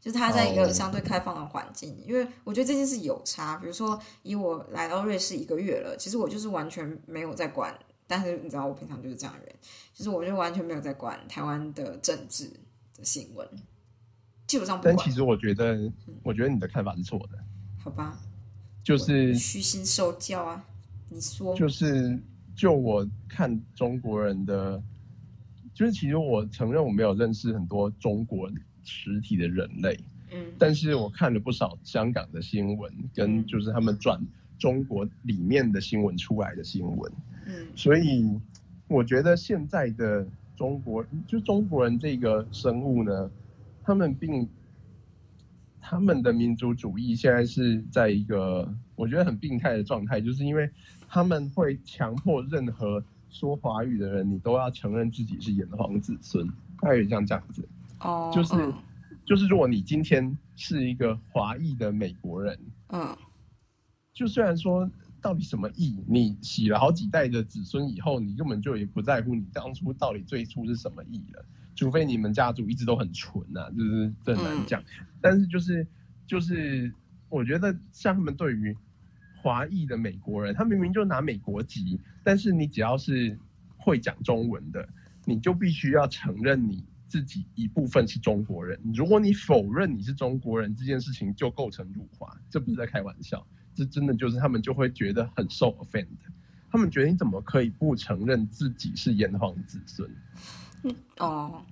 [0.00, 3.56] 就是他在一个哦相对开放的环境，因为我觉得这件事有差。
[3.58, 7.72] 比如说，以我来到瑞士一个月了，其实我就是完全没有在管，
[8.12, 9.56] 但是你知道我平常就是这样的人，
[9.94, 12.46] 就是我就完全没有在管台湾的政治
[12.94, 13.48] 的新闻，
[14.46, 15.90] 基本上不管但其，实我觉得，
[16.22, 17.38] 我觉得你的看法是错的，
[17.82, 18.20] 好吧？
[18.84, 20.62] 就是虚心受教啊，
[21.08, 22.20] 你说，就是
[22.54, 24.82] 就我看中国人的，
[25.72, 28.50] 就是其实我承认我没有认识很多中国
[28.84, 29.98] 实体的人类，
[30.32, 34.22] 嗯但是我看了不少香港的新闻，跟嗯就是他们转
[34.58, 37.10] 中国里面的新闻出来的新闻，
[37.46, 37.66] 嗯。
[37.74, 38.38] 所以
[38.88, 40.26] 我觉得现在的
[40.56, 43.30] 中国，就中国人这个生物呢，
[43.82, 44.48] 他们并
[45.80, 50.70] 他们的民族主义现在是在一个我觉得很病态的状态，就是因为
[51.08, 56.46] 他们会强迫任何说华语的人，你都要承认自己是炎黄子孙，
[56.80, 57.68] 大概有点像这样子。
[58.00, 58.74] 哦，就是嗯。
[59.24, 63.16] 就是如果你今天是一个华裔的美国人，嗯。
[64.12, 64.90] 就虽然说
[65.22, 71.44] 到底什么裔，你洗了好几代的子孙以后，你根本就也不在乎你当初到底最初是什么裔了，
[71.76, 74.82] 除非你们家族一直都很纯啊，就是这很难讲。
[75.20, 75.86] 但是就是
[76.26, 76.92] 就是，
[77.28, 78.76] 我觉得像他们对于
[79.40, 83.38] 华裔的美国人，他明明就拿美国籍，但是你只要是
[83.76, 84.88] 会讲中文的，
[85.24, 88.80] 你就必须要承认你自己一部分是中国人。
[88.94, 96.06] 如果你否认你是中国人，这件事情就构成辱华，这不是在开玩笑，这真的就是他们就会觉得很受 offend。
[96.70, 100.10] 他们觉得你怎么可以不承认自己是炎黄子孙？
[101.18, 101.62] 哦，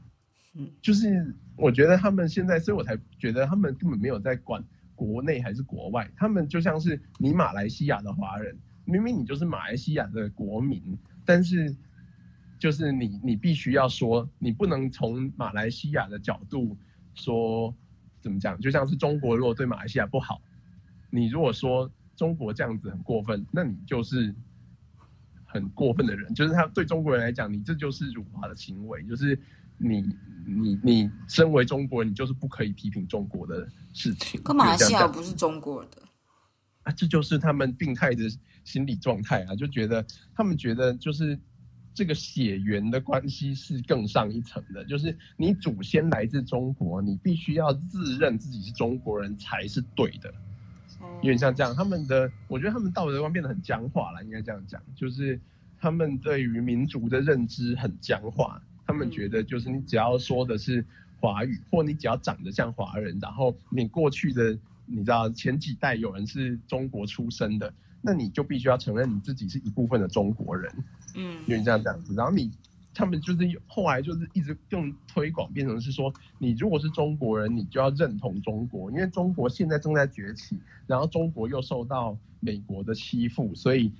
[0.54, 4.62] 嗯就是我觉得他们现在，所以我才觉得他们根本没有在管
[4.94, 11.74] 国内还是国外，他们就像是你马来西亚的华人，明明你就是马来西亚的国民，但是
[12.58, 16.76] 就是你你必须要说，你不能从马来西亚的角度
[17.14, 17.74] 说
[18.20, 20.42] 怎么讲，就像是中国如果对马来西亚不好，
[21.10, 24.34] 你如果说中国这样子很过分，那你就是
[25.44, 29.38] 很过分的人，就是他对中国人来讲，你这就是辱华的行为，就是
[29.78, 30.02] 你
[30.46, 34.40] 你你身为中国人，你就是不可以批评中国的事情。
[34.42, 36.02] 可马来西亚不是中国的，
[36.82, 38.24] 啊，这就是他们病态的
[38.64, 41.38] 心理状态啊，就觉得他们觉得就是
[41.94, 50.32] 这个血缘的关系是更上一层的，就是你祖先来自中国，你必须要自认自己是中国人才是对的。
[51.22, 55.40] 有点像这样，他们的我觉得他们道德观变得很僵化了，应该这样讲，就是
[55.78, 60.84] 他们对于民族的认知很僵化，他们觉得就是你只要说的是
[61.20, 70.72] 华语，或你只要长得像华人，然后你过去的你知道前几代有人是中国出生的，那你就必须要承认你自己是一部分的中国人，
[71.14, 71.38] 嗯。
[71.40, 72.14] 有点像这样子。
[72.14, 72.50] 然后你
[72.92, 83.92] 他们就是后来就是一直用推广，变成是说，你如果是中国人，你就要认同中国，因为中国现在正在崛起，然后中国又受到美国的欺负，所以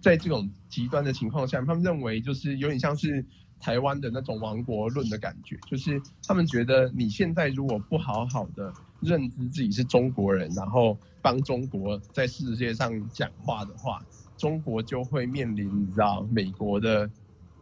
[0.00, 3.24] 在这种极端的情况下，他们认为就是有点像是
[3.58, 14.04] 台湾的那种亡国论的感觉，就是他们觉得你现在如果不好好的认知自己是中国人，然后帮中国在世界上讲话的话，
[14.36, 17.10] 中国就会面临你知道美国的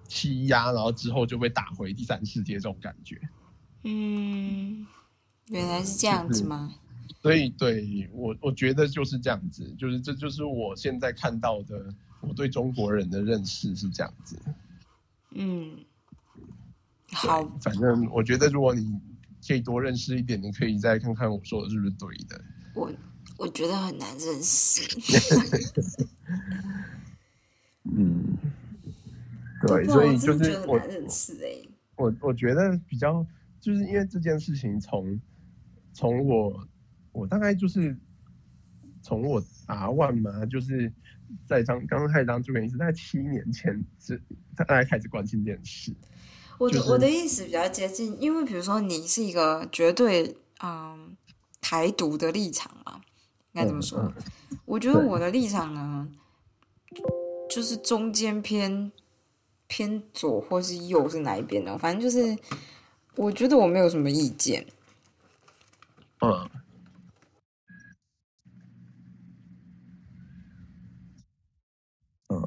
[0.06, 3.20] 欺压，然后之后就被打回第三世界这种感觉。
[3.82, 4.86] 嗯，
[5.48, 6.74] 原来是这样子吗？
[7.22, 14.38] 所以对我我觉得就是这样子，就是这就是我现在看到的我对中国人的认识是这样子。
[15.30, 15.78] 嗯，
[17.12, 19.00] 好，反正我觉得如果你
[19.46, 22.40] 可以多认识一点，你可以再看看我说的是不是对的。
[22.74, 22.92] 我
[23.36, 24.82] 我觉得很难认识，
[27.84, 28.33] 嗯，
[29.66, 33.24] 对，所以就是我认识哎、我我觉得比较
[33.60, 35.20] 就是因为这件事情从
[35.92, 36.68] 从我
[37.12, 37.96] 我大概就是
[39.02, 40.92] 从我答万嘛，就是
[41.46, 44.20] 在当刚刚开始当助理医师，大概七年前是
[44.56, 45.94] 大概开始关心这件事。
[46.58, 51.16] 我的、就是我的意思比较接近，因为比如说你是一个绝对嗯
[51.60, 53.00] 台独的立场嘛，
[53.52, 53.98] 应该怎么说？
[54.00, 54.12] 嗯
[54.66, 56.08] 我觉得我的立场呢，
[57.50, 58.90] 就是中间偏
[59.76, 61.76] 偏左或是右是哪一边呢？
[61.76, 62.38] 反正就是
[63.16, 64.64] 我觉得我没有什么意见。
[66.20, 66.48] 嗯
[72.28, 72.38] 嗯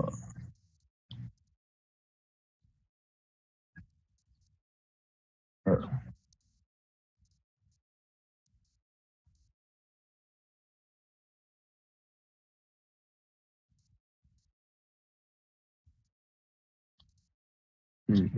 [18.07, 18.29] 嗯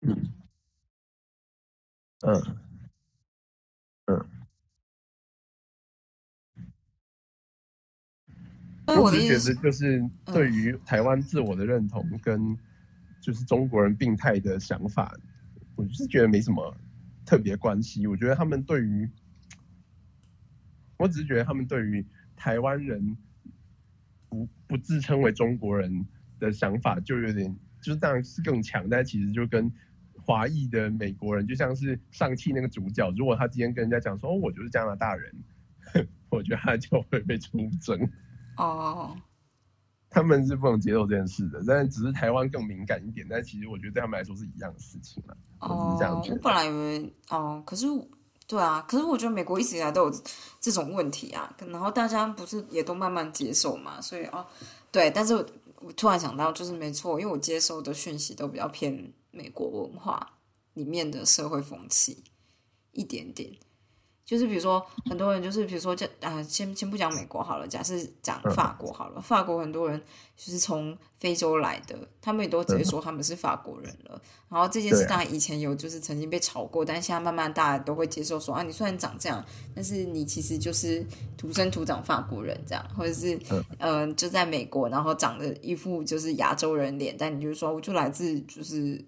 [0.00, 0.32] 嗯
[2.20, 2.56] 嗯。
[4.06, 4.26] 嗯。
[8.86, 12.58] 所以我我只是觉的意思，得就是对于台湾自我的认同跟
[13.20, 15.16] 就是中国人病态的想法，
[15.76, 16.76] 我就是觉得没什么
[17.24, 18.06] 特别关系。
[18.06, 19.08] 我觉得他们对于，
[20.98, 22.04] 我只是觉得他们对于
[22.36, 23.16] 台湾人
[24.28, 26.04] 不不自称为中国人
[26.40, 29.70] 的想法，就有点就是当然是更强，但其实就跟
[30.24, 35.34] 华裔的美国人，就像是上汽那个主角，如果他今天跟人家讲说，哦，我就是加拿大人，
[36.30, 38.08] 我觉得他就会被出征。
[38.56, 39.16] 哦，
[40.08, 43.26] 他们是不能接受这件事的，但只是台湾更敏感一点。
[43.28, 45.34] 但其实我觉得对他们来说是一样的事情啊。
[45.58, 46.20] 哦是这样。
[46.20, 47.86] 我本来以为哦，可是
[48.46, 50.22] 对啊，可是我觉得美国一直以来都有
[50.60, 54.46] 这种问题啊，然后大家不是也都慢慢接受嘛，所以哦，
[54.90, 55.34] 对，但是
[55.84, 60.38] 我突然想到，就是没错，因为我接收的讯息都比较偏美国文化
[60.74, 62.24] 里面的社会风气
[62.92, 63.56] 一点点。
[64.24, 69.20] 就是比如说，很多人就是比如说，这啊，先先不讲美国好了，假设讲法国好了。
[69.20, 70.00] 法国很多人
[70.36, 74.22] 就是从非洲来的，他们也都直接说他们是法国人了。
[74.48, 79.44] 然后这件事当然以前有就是曾经被炒过，但现在慢慢大家都会接受说啊，你虽然长这样，
[79.74, 81.04] 但是你其实就是
[81.36, 83.38] 土生土长法国人这样，或者是
[83.78, 89.04] 嗯，就在美国，然后长得一副就是亚洲人脸，但你就说我就来自就是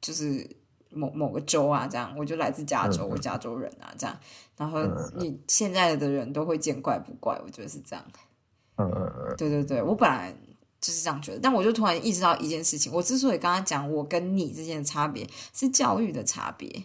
[0.00, 0.46] 就是
[0.90, 4.18] 某某个州啊，这样我就来自加州，我加州人啊，这样。
[4.56, 4.80] 然后
[5.16, 8.04] 你现在的人都会见怪不怪，我觉得是这样。
[8.76, 10.34] 嗯嗯嗯，对对对，我本来
[10.80, 16.84] 就是这样觉得，但我就突然意识到一件事情：我之所以刚刚讲我跟你之间的差别是教育的差别，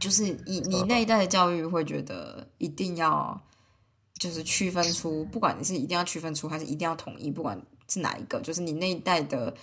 [0.00, 3.40] 就是你你那一代的教育会觉得一定要
[4.14, 9.54] 就是区分出，不管你是一定要区分出，还是一定要统一，不管是哪一个，就是你那一代的，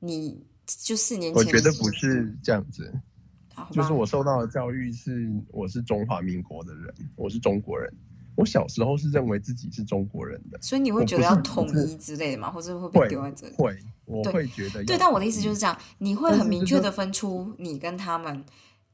[0.00, 0.42] 你
[0.82, 2.92] 就四年前，我觉得不是这样子。
[3.72, 7.92] 就是我受到的教育是，我是中华民国的人，我是中国人。
[8.36, 12.48] 我小时候是认为自己是中国人的，所以你会觉得要统一之类的吗？
[12.48, 13.54] 或者会被丢在这里？
[13.56, 14.84] 会，我会觉得。
[14.84, 18.44] 对，但我的意思就是这样，你会很明确的分出你跟他们，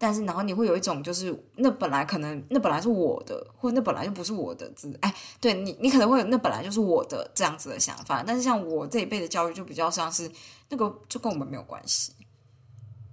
[0.04, 4.94] 但是然后你会有一种就是那本来可能那本来是我的，或那本来就不是我的字。
[5.00, 10.30] 哎，对你，你可能会有那本来就是我的这样子的想法，但是像我这一辈的教育就比较像是
[10.68, 12.12] 那个就跟我们没有关系。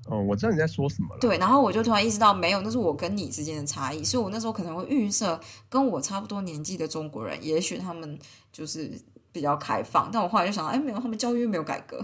[0.08, 1.20] 哦，我知道你在说什么了。
[1.22, 4.04] 对，然后我就突然意识到，没有，那是我跟你之间的差异。
[4.04, 5.39] 所以我那时候可能会预设，
[5.70, 8.20] 跟我差不多年纪的中国人，也许他们
[8.52, 9.00] 就是
[9.32, 10.10] 比较开放。
[10.12, 12.04] 但我后来就想到，哎，没有，他们教育没有改革。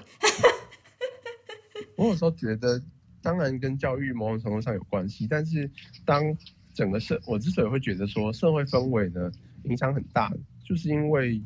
[1.98, 2.80] 我有时候觉得，
[3.22, 5.70] 当然跟教育某种程度上有关系，但是
[6.06, 6.38] 当
[6.74, 9.32] 整个社，我之所以会觉得说社会氛围呢
[9.64, 10.32] 影响很大，
[10.64, 11.42] 就是因为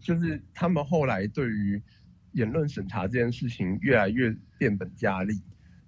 [0.00, 1.80] 就是他们后来对于
[2.32, 5.40] 言论审查这件事情越来越变本加厉。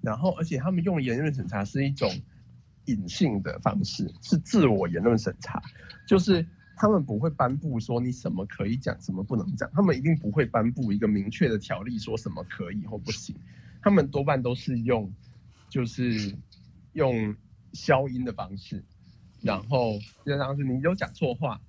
[0.02, 2.08] 然后，而且他们用言论审查是一种
[2.84, 5.60] 隐性的方式，是自我言论审查，
[6.06, 6.46] 就是
[6.76, 13.34] 他们不会颁布说你什么可以讲，什么不能讲，他们一定不会颁布一个明确的条例说什么可以或不行，
[13.86, 15.14] 他们多半都是用
[15.68, 16.36] 就是
[16.92, 17.36] 用
[17.72, 18.84] 消音的方式，
[19.40, 21.60] 然后就像是你有讲错话，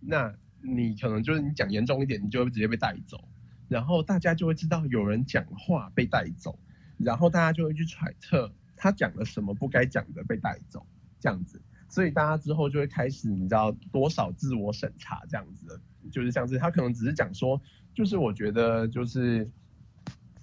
[0.00, 3.28] 那你可能就是你讲严重一点，你就会直接被带走，
[3.68, 6.58] 然后大家就会知道有人讲话被带走。
[6.98, 10.84] 然后大家就会去揣测他讲了什么不该讲的被带走，
[11.20, 17.62] 这样子，所以大家之后就会开始你知道多少自我审查这样子，就是像是他可能只是讲说，
[17.94, 19.48] 就是我觉得就是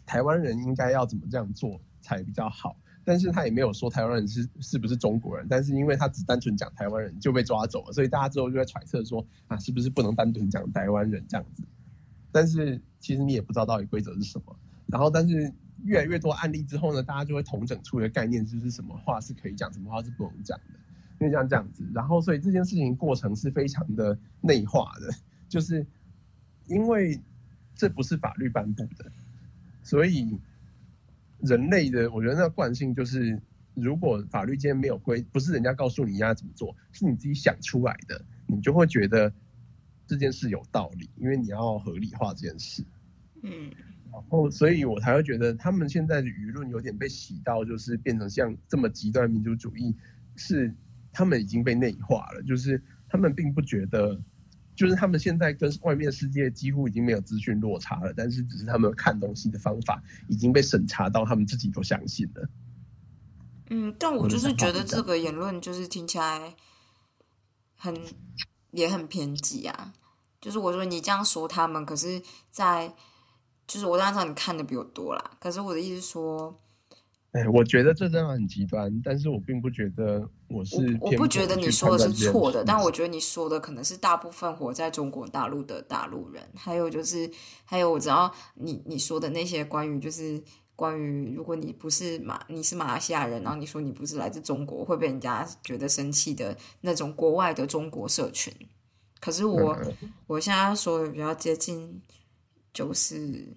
[0.09, 11.63] 台湾人应该要怎么这样做才比较好，但是他也没有说台湾人是是不是中国人，但是因为他只单纯讲台湾人就被抓走了，所以大家之后就在揣测说啊是不是不能单纯讲台湾人这样子，
[12.31, 14.55] 但是其实你也不知道到底规则是什么，
[14.87, 15.53] 然后但是。
[15.85, 20.77] 越来越多案例之后呢，大家就会统整出一个概念，就是什么话是可以讲，什么话是不能讲的。
[21.21, 25.09] 因为像这样子，然后所以这件事情过程是非常的内化的，
[25.47, 25.87] 就是
[26.67, 27.17] 因为
[27.75, 29.09] 这不是法律颁布的，
[29.83, 30.39] 所以
[31.39, 33.41] 人类的我觉得那惯性就是，
[33.73, 39.33] 如果法律今天没有规，不是人家告诉你要怎么做，是你自己想出来的，你就会觉得
[40.07, 42.83] 这件事有道理，因为你要合理化这件事。
[43.43, 43.71] 嗯。
[44.11, 49.95] 然后，所以我才会觉得他们现在的舆论有点被洗到，就是变成像这么极端民族主义，
[50.35, 50.73] 是
[51.13, 52.41] 他们已经被内化了。
[52.41, 54.19] 就是他们并不觉得，
[54.79, 62.49] 就是他们现在跟外面世界几乎已经没有资讯落差了，但是只是他们看东西的方法已经被审查到，他们自己都相信了。
[63.69, 66.55] 嗯，但我就是觉得这个言论就是听起来
[67.75, 67.93] 很
[68.71, 69.93] 也很偏激啊。
[70.39, 72.95] 就是我说你这样说他们，可是在。
[73.67, 76.59] 就是我当然知道你看的比我多啦，可是我的意思说，
[77.31, 87.29] 哎，我觉得这真的很极端，但是我并不觉得我是，我不觉得你说的是错的，但我觉得你说的可能是大部分活在中国大陆的大陆人，还有就是，
[87.65, 90.41] 还有我知道你你说的那些关于就是
[90.75, 98.51] 关于如果你不是马你是马来西亚人，然后你说你不是来自中国会被人家觉得生气的那种国外的中国社群，
[99.19, 99.77] 可是我
[100.25, 102.01] 我现在说的比较接近。
[102.71, 103.51] 就是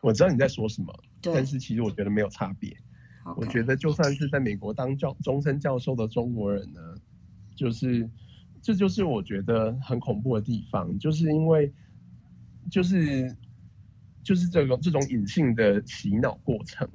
[0.00, 0.92] 我知道你在说什么，
[1.22, 2.76] 但是其实我觉得没有差别。
[3.36, 6.80] 我觉得就算是在美国当教终身教授的中国人呢，
[7.54, 8.08] 就是
[8.62, 11.72] 这就是我觉得很恐怖的地方，就是因为
[12.70, 13.36] 就是
[14.22, 16.88] 就是这种这种隐性的洗脑过程，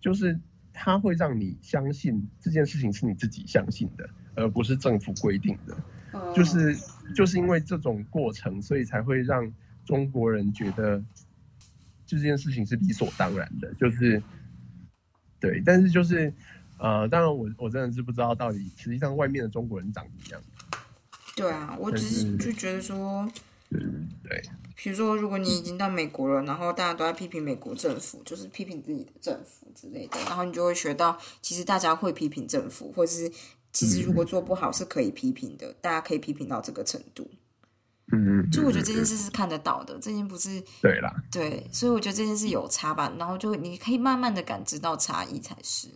[0.00, 0.38] 就是
[0.72, 5.76] 它会让你相信这件事情是你自己相信的，而不是政府规定的。
[6.34, 6.76] 就是
[7.14, 9.52] 就是因为这种过程，所以才会让。
[9.86, 11.02] 中国人觉得
[12.06, 14.22] 这件事情是理所当然的，就是
[15.40, 16.32] 对，但是就是
[16.78, 20.42] 呃，当然我我真的是不知道到底实际上外面的中国人长怎么样。
[21.34, 23.26] 对啊，我只是就觉得说，
[23.70, 24.42] 嗯，对。
[24.82, 33.30] 比如说，如果你已经到美国了，然后大家都在批评美国政府，就是批评自己的政府之类的，然后你就会学到，其实大家会批评政府，或者是
[33.72, 37.30] 其实如果做不好是可以批评的，大家可以批评到这个程度。
[38.12, 38.50] 嗯嗯。
[38.50, 41.14] 就我觉得这件事是看得到的，这件不是对啦。
[41.30, 45.88] 对，所以我觉得这件事有差吧，然后就你可以慢慢的感知到差异才是。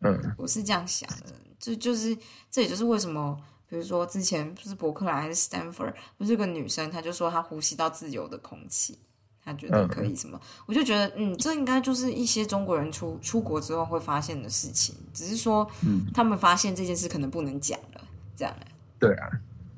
[0.00, 2.16] 嗯，我是这样想的，这就是
[2.50, 3.40] 这也就是为什么。
[3.66, 8.96] 比如说，之前不是伯克莱还是 Stanford，不是个女生，她就说她呼吸到自由的空气，
[9.42, 10.38] 她觉得可以什么？
[10.66, 18.00] 我就觉得，嗯，这应该就是一些中国人出出国之后会发现的事情，只是说，嗯，他们发现这件事可能不能讲了，
[18.36, 18.54] 这样。
[19.00, 19.28] 对啊，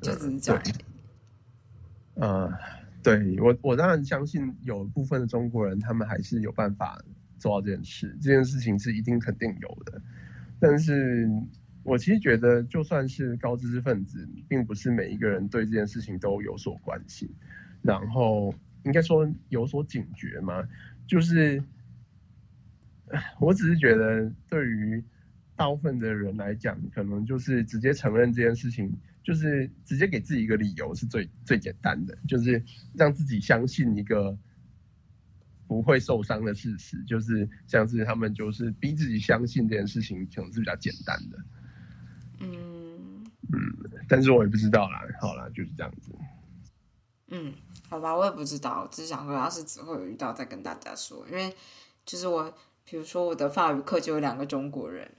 [0.01, 0.61] 就只是这样。
[2.19, 2.51] 呃，
[3.01, 7.01] 对我我当然相信有部分的中国人，他们还是有办法
[7.39, 10.01] 做到这件事，这件事情是一定肯定有的，
[10.59, 11.29] 但是。
[11.83, 17.29] 我其实觉得，就算是高知识分子，并不是每一个人对这件事情都有所关心，
[17.81, 18.53] 然后
[18.83, 20.67] 应该说有所警觉嘛。
[21.07, 21.63] 就是，
[23.39, 25.01] 我只是觉得，对于
[25.55, 28.91] 大部分的人来讲，可能就是直接承认这件事情，
[29.27, 32.63] 就是直接给自己一个理由，是最最简单的，就是
[32.93, 34.37] 让自己相信一个
[35.67, 41.37] 不会受伤的事实，就是像是他们就是逼自己相信这件事情，可能是比较简单的。
[42.39, 43.59] 嗯嗯，
[44.07, 45.01] 但是我也不知道啦。
[45.19, 46.15] 好啦，就是这样子。
[47.27, 47.53] 嗯，
[47.89, 51.27] 好吧，我也不知道，只是想说，要是之后有遇到再跟大家说。
[51.29, 51.53] 因为
[52.05, 52.49] 就是我，
[52.85, 55.11] 比如说我的法语课就有两个中国人。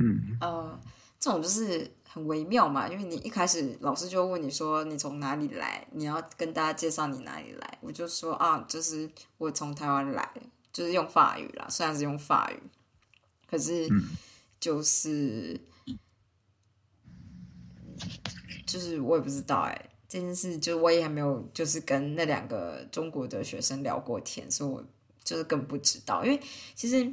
[0.00, 0.80] 嗯，呃，
[1.20, 9.08] 这种就是很微妙嘛，因为你一开始老师就问你说你从哪里来，你要跟大家介绍你哪里来，我就说啊，就是
[9.38, 10.28] 我从台湾来，
[10.72, 12.60] 就是用法语啦，虽然是用法语，
[13.46, 13.88] 可是
[14.58, 15.60] 就是。
[18.66, 24.84] 就是我也不知道哎，这件事就我也还没有就是跟那两个中国的学生聊过天，所以我
[25.24, 26.24] 就是更不知道。
[26.24, 26.40] 因为
[26.76, 27.12] 其实，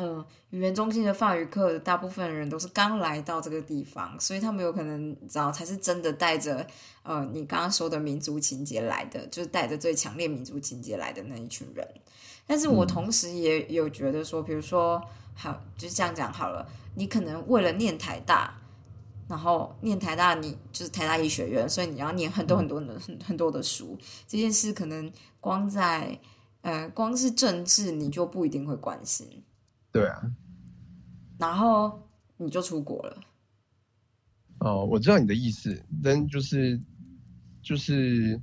[0.00, 6.66] 嗯，语言中心的法语课大部分人都是刚来到这个地方，所以他们有可能知道才是真的带着
[7.02, 11.86] 呃你刚刚说的民族情节来的，就是带着最强烈民族情节来的那一群人。
[12.46, 14.98] 但是我同时也有觉得说，比如说，
[15.34, 18.56] 好，就是这样讲好了，你可能为了念台大。
[19.28, 23.96] 然后念台大，你就是台大医学院，所以你要念很多很多的很很多的书。
[24.26, 25.08] 这件事可能
[25.40, 26.18] 光在
[26.62, 29.44] 呃，光是政治你就不一定会关心。
[29.92, 30.22] 对啊。
[31.38, 32.00] 然后
[32.36, 33.20] 你就出国了。
[34.60, 36.80] 哦，我知道你的意思，但就是
[37.62, 38.40] 就是，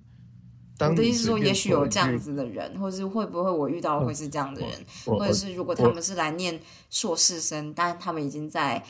[0.79, 4.71] 我的意思说，也许有这样子的人，或是会不会我遇到会是这样的人，
[5.05, 8.83] 或者是如果他们是来念硕士生，但他们已经在。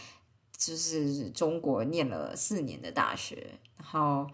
[0.59, 4.27] 就是中国念了四年的大学，然后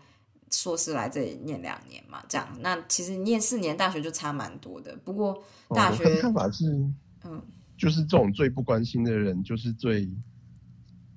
[0.50, 2.48] 硕士来这里念两年嘛，这样。
[2.62, 4.96] 那其实念四年大学就差蛮多的。
[5.04, 6.66] 不过大学看法是，
[7.26, 7.42] 嗯，
[7.78, 10.10] 就是这种最不关心的人，就是最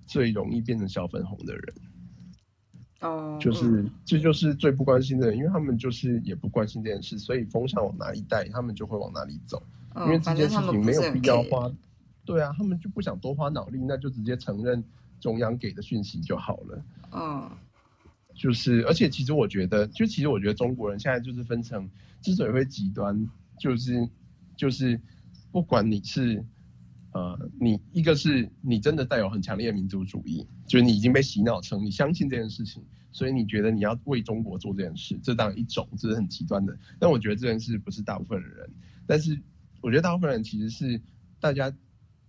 [0.06, 1.74] 最容易变成小粉红的人。
[3.00, 9.62] 哦，就是这就是最不关心的人，因为他们就是也不关心这件事，所以风向往哪里带，他们就会往哪里走。
[9.96, 11.70] 因为这件事情没有必要花。
[12.24, 14.82] 对啊，他们就不想多花脑力，那就直接承认
[15.20, 16.84] 中央给的讯息就好了。
[17.12, 17.50] 嗯，
[18.34, 21.88] 就是，而且其实我觉得，就其实我觉得中国人现在就是分成，
[22.20, 23.28] 之所以会极端，
[23.60, 24.08] 就是
[24.56, 25.00] 就是，
[25.56, 26.44] 不管你是，
[27.12, 36.78] 呃，你一个是你真的带有很强烈的民族主义，就是你已经被洗脑成你相信这件事情，所以你觉得你要为中国做这件事，这当然一种，这是很极端的。
[36.98, 38.70] 但我觉得这件事不是大部分人，
[39.06, 39.40] 但是
[39.80, 41.00] 我觉得大部分人其实是
[41.40, 41.74] 大家。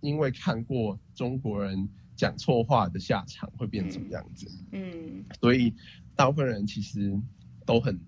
[0.00, 5.74] 因为看过中国人讲错话的下场会变什么样子，嗯，所以
[6.14, 7.20] 大部分人其实
[7.66, 7.98] 都很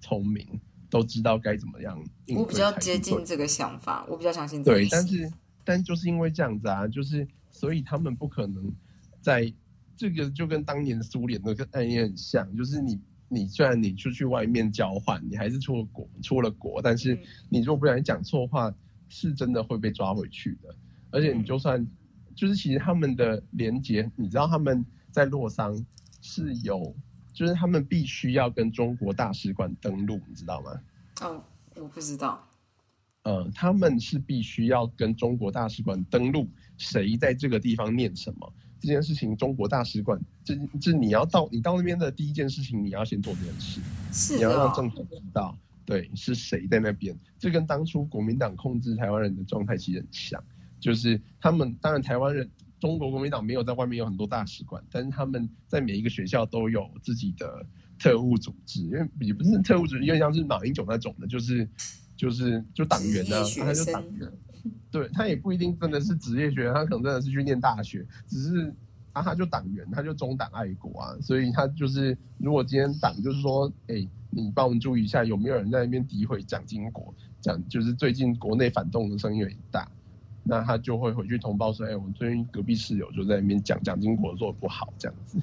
[0.00, 0.60] 聪明，
[0.90, 1.98] 都知道该怎么样。
[2.36, 4.62] 我比较接近这个想法，我比较相信。
[4.62, 5.32] 对，但是
[5.64, 8.70] 但就是因为这样子啊，就是所以他们不可能
[9.20, 9.52] 在
[9.96, 17.18] 这个就跟当年苏联的概念很像，就是你你虽然你出去外面交换，你还是出了国出了国，但是
[17.48, 18.74] 你如果不小心讲错话，
[19.08, 20.74] 是真的会被抓回去的。
[21.10, 21.86] 而且你就算，
[22.34, 25.84] 就是其实他们的连接，你知道他们在洛桑
[26.20, 26.94] 是有，
[27.32, 30.80] 就是他们必须要跟中国大使馆登录，你知道吗？
[31.20, 31.42] 哦，
[31.76, 32.46] 我不知道。
[33.22, 47.14] 呃，他们是必须要跟中国大使馆登录，谁在这个地方念什么，这件事情，中国大使馆，这这你要到你到那边的第一件事情，你要先做这件事，是你要让政府知道，对，是谁在那边。
[47.38, 50.42] 这跟当初国民党控制台湾人的状态其实很像，
[50.80, 52.48] 就是他们当然台湾人。
[52.80, 57.64] 中国国民党没有在外面有很多大使馆，但是他们在每一个学校都有自己的
[57.98, 61.68] 特务组织，因为也不是特务组织，因为像是马英九那种的，就是
[62.16, 64.32] 就是就党员啊，他就党员，
[64.90, 68.74] 对他也不一定真的是职业学员，他可能真的是去念大学，只是
[69.12, 79.86] 啊他就党员，他就中党爱国啊，所以他就是如果今天党就是说，哎、你帮我们注意一下有没有人在那边诋毁蒋经国，讲就是最近国内反动的声音有点大。
[80.42, 85.38] 那他就会回去通报说：“哎、我们最近隔壁室友就在那边讲蒋经国做的不好，这样子，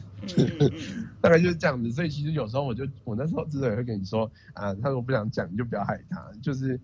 [1.22, 1.92] 大概就是这样子。
[1.92, 6.80] 所以其实有时候我就我那时候之所以会跟你说啊，他说不想讲，你就不要害他，就是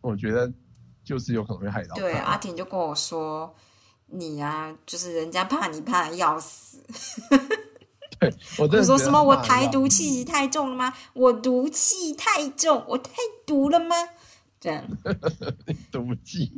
[0.00, 0.52] 我觉得
[1.02, 1.94] 就是有可能会害到。
[1.96, 3.54] 对，阿婷就跟我说，
[4.06, 6.82] 你啊、就是人家怕你怕 的要死。
[8.56, 9.20] 我真的说什么？
[9.20, 10.92] 我台毒气息太重了吗？
[11.14, 13.14] 我毒气太重，我太
[13.44, 13.96] 毒了吗？
[14.62, 14.84] 这样，
[15.90, 16.52] 毒气，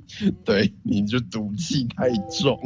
[0.44, 2.60] 对，你就毒气太重，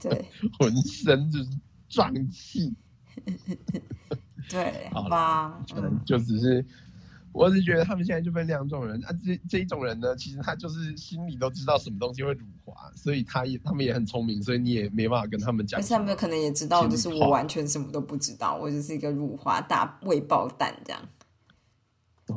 [0.00, 0.24] 对。
[0.58, 1.48] 浑身就是
[1.88, 2.74] 胀气。
[4.50, 5.64] 对，好好吧，
[6.04, 6.66] 就只是，
[7.30, 15.78] 我是觉得他们现在就分两种人啊，这这一种人呢，其实他就是心里都知道什么东西会辱华，所以他也他们也很聪明，所以你也没办法跟他们讲。
[15.78, 21.00] 而且他们可能也知道，就是我完全什么都不知道，我就是一个辱华大未爆弹这样。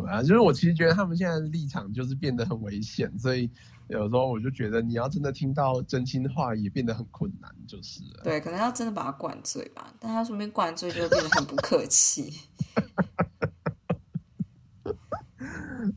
[0.01, 3.49] 对啊，就是我其实觉得他们现在的立场就是变得很危险，所以
[3.87, 8.21] 有时候我就觉得你要真的听到真心话也变得很困难，就是了。
[8.23, 12.33] 对，可能要真的把他灌醉吧，但他说不定灌醉就会变得很不客气。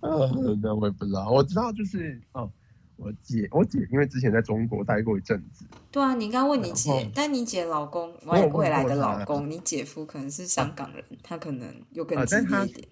[0.01, 0.30] 呃，
[0.62, 2.51] 那我也不知道，我知道就是哦，
[2.96, 12.88] 我姐我姐因为之前在中国待过一阵子，对啊，你应该问你姐但你姐老公未未来的他老公，你姐夫可能是香港人，他可能又更激烈一点。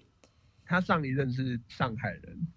[0.67, 2.47] 她上一任是上海人，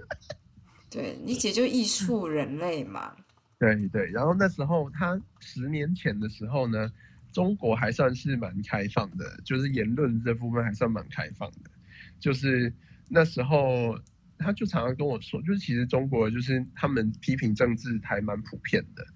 [0.90, 3.14] 对你姐就艺术人类嘛，
[3.58, 6.92] 对对，然后那时候他十年前的时候呢，
[7.32, 11.70] 中国还算是蛮开放的，就是言论这部分还算蛮开放的。
[12.18, 12.72] 就是
[13.08, 13.98] 那时候
[14.38, 19.06] 他就常常跟我说，就是其实中国就是他们批评政治还蛮普遍的，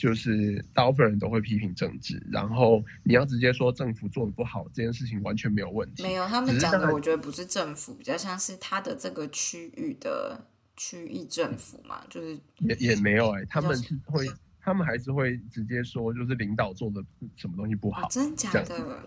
[0.00, 6.02] 就是大部分人都会批评政治，然后你要直接说政府做的不好这件事情完全没有问题。
[6.02, 10.42] 没有，他们讲的我觉得不是政府，比较像是他的这个区域的
[10.74, 14.26] 区域政府嘛，就是也也没有哎、他们是会，
[14.58, 17.04] 他们还是会直接说，就是领导做的
[17.36, 18.08] 什么东西不好哦，。
[18.10, 19.04] 真假的，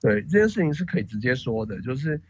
[0.00, 2.20] 对这件事情是可以直接说的，就是，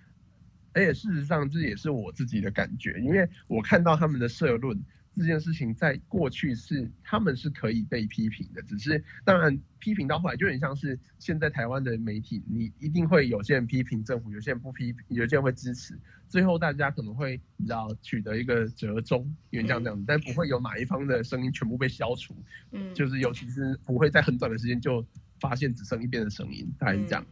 [0.74, 4.78] 而且事实上这也是我自己的感觉，因为我看到他们的社论
[5.16, 15.98] 这件事情，在过去是他们是可以被批评的，只是当然批评到后来就有点像是现在台湾的媒体，你一定会有些人批评政府，有些人不批评，有些人会支持，
[16.28, 22.34] 最后大家可能会你知道取得一个折中，有点像这样子，但不会有哪一方的声音全部被消除，
[22.72, 25.06] 嗯，就是尤其是不会在很短的时间就
[25.38, 27.24] 发现只剩一边的声音，大概是这样。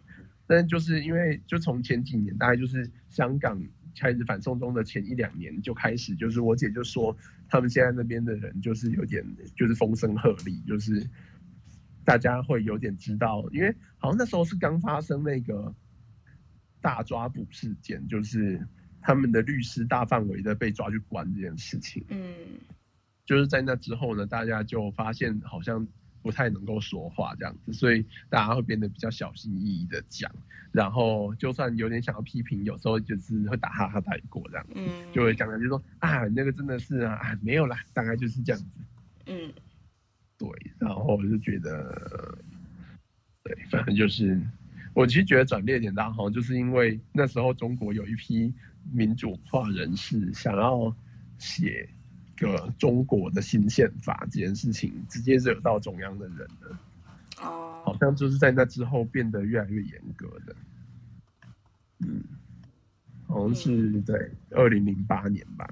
[0.47, 3.61] 但就是因为就从前几年，大概就是香港
[3.99, 7.17] 开始反送中的前一两年就开始，就是我姐就说
[7.49, 9.25] 他们现在那边的人就是有点
[9.57, 11.09] 就是风声鹤唳，就是
[12.05, 15.75] 大家会有点知道，因为好像那时候是刚发生那个
[16.81, 18.67] 大抓捕事件，就是
[19.01, 22.05] 他们的律师大范围的被抓去关这件事情。
[22.09, 22.35] 嗯
[23.25, 25.87] 就是在那之后呢，大家就发现好像
[26.23, 30.31] 不太能够说话这样子，所以大家会变得比较小心翼翼的讲，
[30.71, 38.67] 然后就算有点想要批评，有时候就是会打哈哈带过这样，嗯，就会讲讲就说啊，那个真的是啊，啊没有啦，大概就是这样子。
[39.27, 39.53] 嗯
[40.39, 40.49] 对，
[40.79, 42.37] 然后我就觉得，
[43.45, 44.41] 对，反正就是，
[44.93, 48.53] 我其实觉得转捩点大好像就是因为那时候中国有一批
[48.91, 50.93] 民主化人士想要
[51.39, 51.89] 写
[52.37, 56.79] 个中国的新宪法这件事情，直接惹到中央的人了，
[57.41, 57.83] 哦。
[57.85, 60.55] 好哦，像就是在那之后变得越来越严格的，
[61.99, 62.23] 嗯，
[63.27, 65.67] 好像是在二零零八年吧，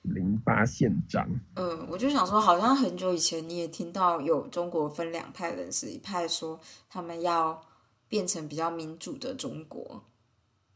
[0.00, 1.28] 零八宪章。
[1.56, 7.62] 嗯，我就想说，好像很久以前你也听到有中国分两派人士，一派说他们要
[8.08, 10.02] 变成比较民主的中国，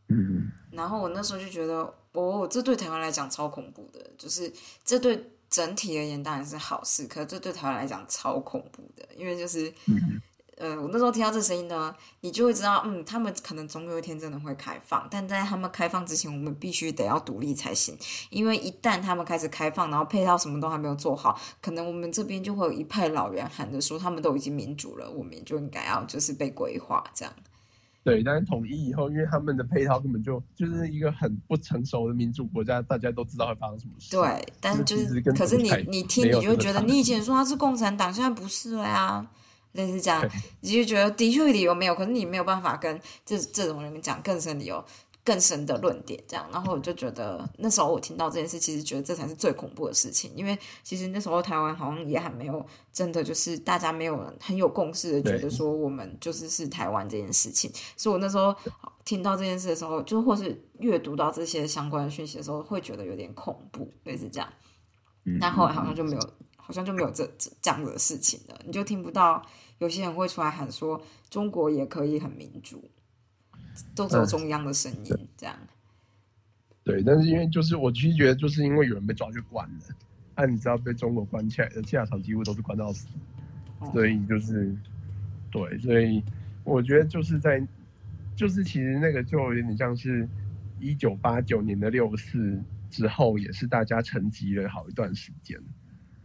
[0.09, 4.53] 嗯，然后我那时候就觉得，哦，这对台湾来讲超恐怖的，就是
[4.85, 9.73] 这对整体而言当然是好事，可是这对台湾来讲超恐怖的，因为就是，
[10.57, 17.97] 呃，我那时候听到这声音呢，你就会知道，嗯，他们可能总有一天真的会开放，但在他们开放之前，我们必须得要独立才行。
[18.29, 27.33] 因为一旦他们开始开放，然后配套什么都还没有做好，可能我们这边就会有一派老人喊着说，他们都已经民主了，我们也就应该要就是被规划这样。
[28.03, 34.11] 对，但是统一以后，因为他们的配套根本就就是一个很不成熟的民主国家，大家都知道会发生什么事。
[34.11, 39.27] 对，但是就其实跟可是你你听，你就觉得你以前说他是共产党，现在不是了呀，
[39.73, 40.27] 类似这样，
[40.61, 44.83] 你就觉得的确理由没有，可是你没有办法跟这这种人讲更深理由、
[45.25, 58.55] 更深的论点，这样，然后我就觉得那时候我听到这件事，其实觉得这才是最恐怖的事情，因为其实那时候台湾好像也还没有真的就是大家没有很有共识的觉得说我们就是是台湾这件事情，所以我那时候
[59.05, 64.49] 听到这件事的时候，就或是阅读到这些相关的讯息的时候，会觉得有点恐怖，类似这样。
[65.25, 65.37] 嗯。
[65.41, 68.59] 但后来好像就没有，好像就没有这这这样子的事情了。
[68.65, 69.43] 你就听不到
[69.79, 72.83] 有些人会出来喊说中国也可以很民主，
[73.95, 75.57] 都只有嗯中央的声音这样。
[76.83, 79.95] 对，但是因为就是我其实觉得，就是因为有人被抓去关了，
[80.35, 83.07] 那、你知道被中国关起来的下场几乎都是关到死，
[83.79, 84.75] 哦所以就是
[85.51, 86.23] 对，所以
[86.65, 87.65] 我觉得就是在
[88.35, 90.27] 就是其实那个就有点像是
[90.79, 92.59] 一九八九年的六四
[92.91, 95.61] 之后，也是大家沉寂了好一段时间。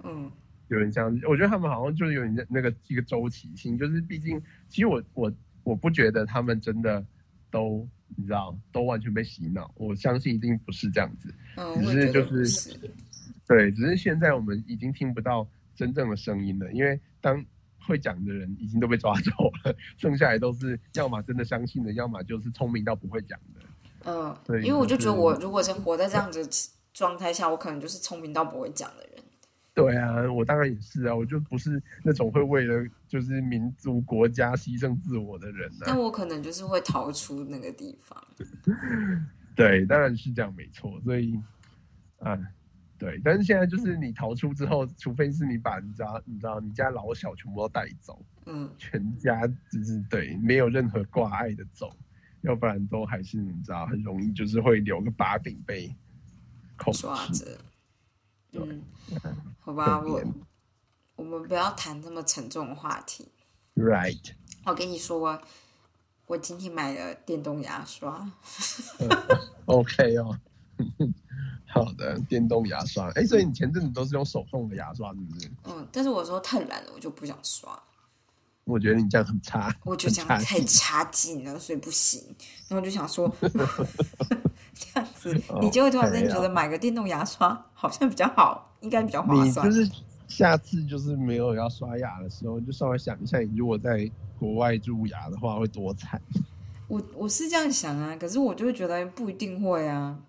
[0.04, 0.32] 嗯
[0.70, 5.32] 有点像，我觉得他们好像就是有点那个一个周期性，就是毕竟，其实我我
[5.64, 7.06] 我不觉得他们真的
[7.56, 7.88] 都
[8.18, 12.80] 你知道都完全被洗脑，我相信一定不是这样子，嗯，只是就是是。
[13.47, 17.45] 对，只是现在我们已经听不到真正的声音了，因为当
[17.88, 19.32] 会讲的人已经都被抓走
[19.64, 23.62] 了，剩下来都是要么真的相信的，要么就是聪明到不会讲的。
[24.03, 26.45] 嗯，对因为我就觉得我如果是活在这样子
[26.91, 29.24] 状态下，我可能就是聪明到不会讲的人。
[29.76, 35.84] 对啊，我当然也是啊，我就不是那种会为了就是民族国家牺牲自我的人啊。
[35.86, 38.23] 但我可能就是会逃出那个地方。
[39.53, 40.99] 对，当然是这样，没错。
[41.01, 41.38] 所以，
[42.19, 42.39] 啊，
[42.97, 51.91] 对，但是现在就是你逃出之后，除非是你把你家、你知道你家老小全部都带走，嗯，全家就是对，没有任何挂碍的走，
[52.41, 55.93] 要不然都还是你知道很容易就是会留个把柄被
[56.78, 57.01] 控制。
[57.01, 57.45] 抓着。
[58.56, 58.80] 对
[59.24, 60.22] 嗯，好吧，我
[61.16, 63.28] 我们不要谈这么沉重的话题。
[63.76, 64.32] Right，
[64.66, 65.41] 我跟你说，
[66.28, 68.32] 我今天买了电动牙刷。
[69.66, 70.39] OK 哦。
[71.68, 73.10] 好的，电动牙刷。
[73.12, 75.51] 哎，所以你前阵子都是用手动的牙刷，是不是？
[75.66, 77.78] 嗯，但是我说太懒了，我就不想刷。
[78.64, 82.24] 我觉得你这样很差，我觉得这样太差劲了，所以不行。
[82.68, 83.28] 然后我就想说，
[84.76, 89.67] 这样子哦你就会突然间觉得买个电动牙刷好像比较好，应该比较划算。
[89.67, 89.91] 你就是
[90.28, 96.21] 下次就是没有要刷牙的时候，就稍微想一下，你如果在国外蛀牙的话会多惨。
[96.88, 100.19] 我我是这样想啊，可是我就会觉得不一定会啊。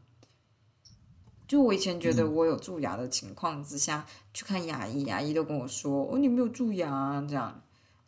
[1.47, 7.45] 就我以前觉嗯得我有蛀牙的情况之下，去看牙医，牙医都跟我说：“哦，你没有蛀牙、啊、这样。”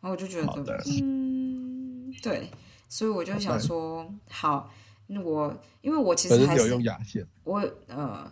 [0.01, 2.49] 然后我就觉得，嗯，对，
[2.87, 4.69] 所以我就想说，好，那
[5.17, 8.31] 我因为我其实还是用牙线，我呃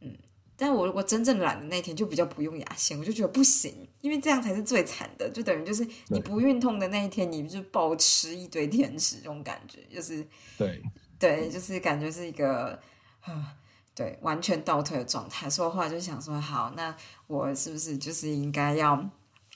[0.00, 0.16] 嗯，
[0.56, 10.26] 但我如果真正懒的那天，就比较不用牙线，我就觉得不行，因为这样才是最惨的，就等于就是你不运动的那一天，你就暴吃一堆甜食，这种感觉，就是
[10.58, 10.82] 对，
[11.18, 12.78] 对，就是感觉是一个
[13.20, 13.54] 啊。
[13.94, 16.94] 对，完全倒退的状态，所以我后来就想说，好，那
[17.26, 19.10] 我是不是就是应该要？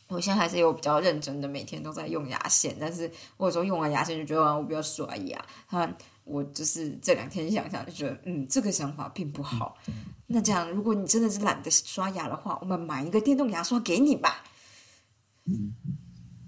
[0.09, 5.41] 我现在还是有比较认真的，每天都在用牙线，但是我有时候用完牙线就觉得啊我不要刷牙。
[5.69, 5.89] 他
[6.25, 9.77] 我就是这两天想想就觉得，嗯，这个想法并不好。
[10.27, 14.45] 那这样，如果你真的是懒得刷牙的话，我们买一个电动牙刷给你吧。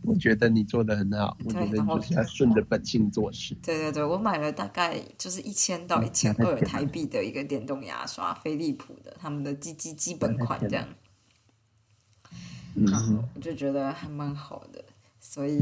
[0.03, 3.57] 我觉得你做的很好，我觉得对然后你就是要顺着本性做事。
[3.63, 10.87] 对对对，我买了大概就是一千到一千二台币的一个电动牙刷，飞利浦的，他们的基基基本款这样。
[10.89, 14.85] 嗯然后我就觉得还蛮好的，
[15.27, 15.59] 所以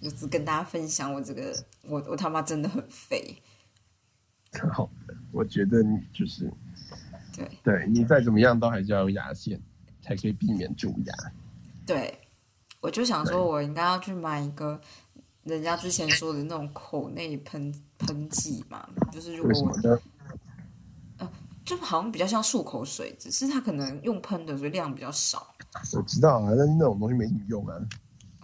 [0.00, 3.36] 就是跟大家分享我这个，我我他妈真的很肥，
[4.52, 6.48] 很好的，我觉得你就是
[7.36, 9.60] 对对你再怎么样都还是要用牙线，
[10.00, 11.14] 才可以避免蛀牙。
[11.84, 12.16] 对，
[12.80, 14.80] 我就想说我应该要去买一个
[15.42, 20.00] 人家之前说的那种口内喷喷剂嘛，就是如果我的？
[21.64, 25.54] 就好像比较像漱口水，只是它可能用喷的，所以量比较少。
[25.94, 27.74] 我知道啊，但是那种东西没什么用啊。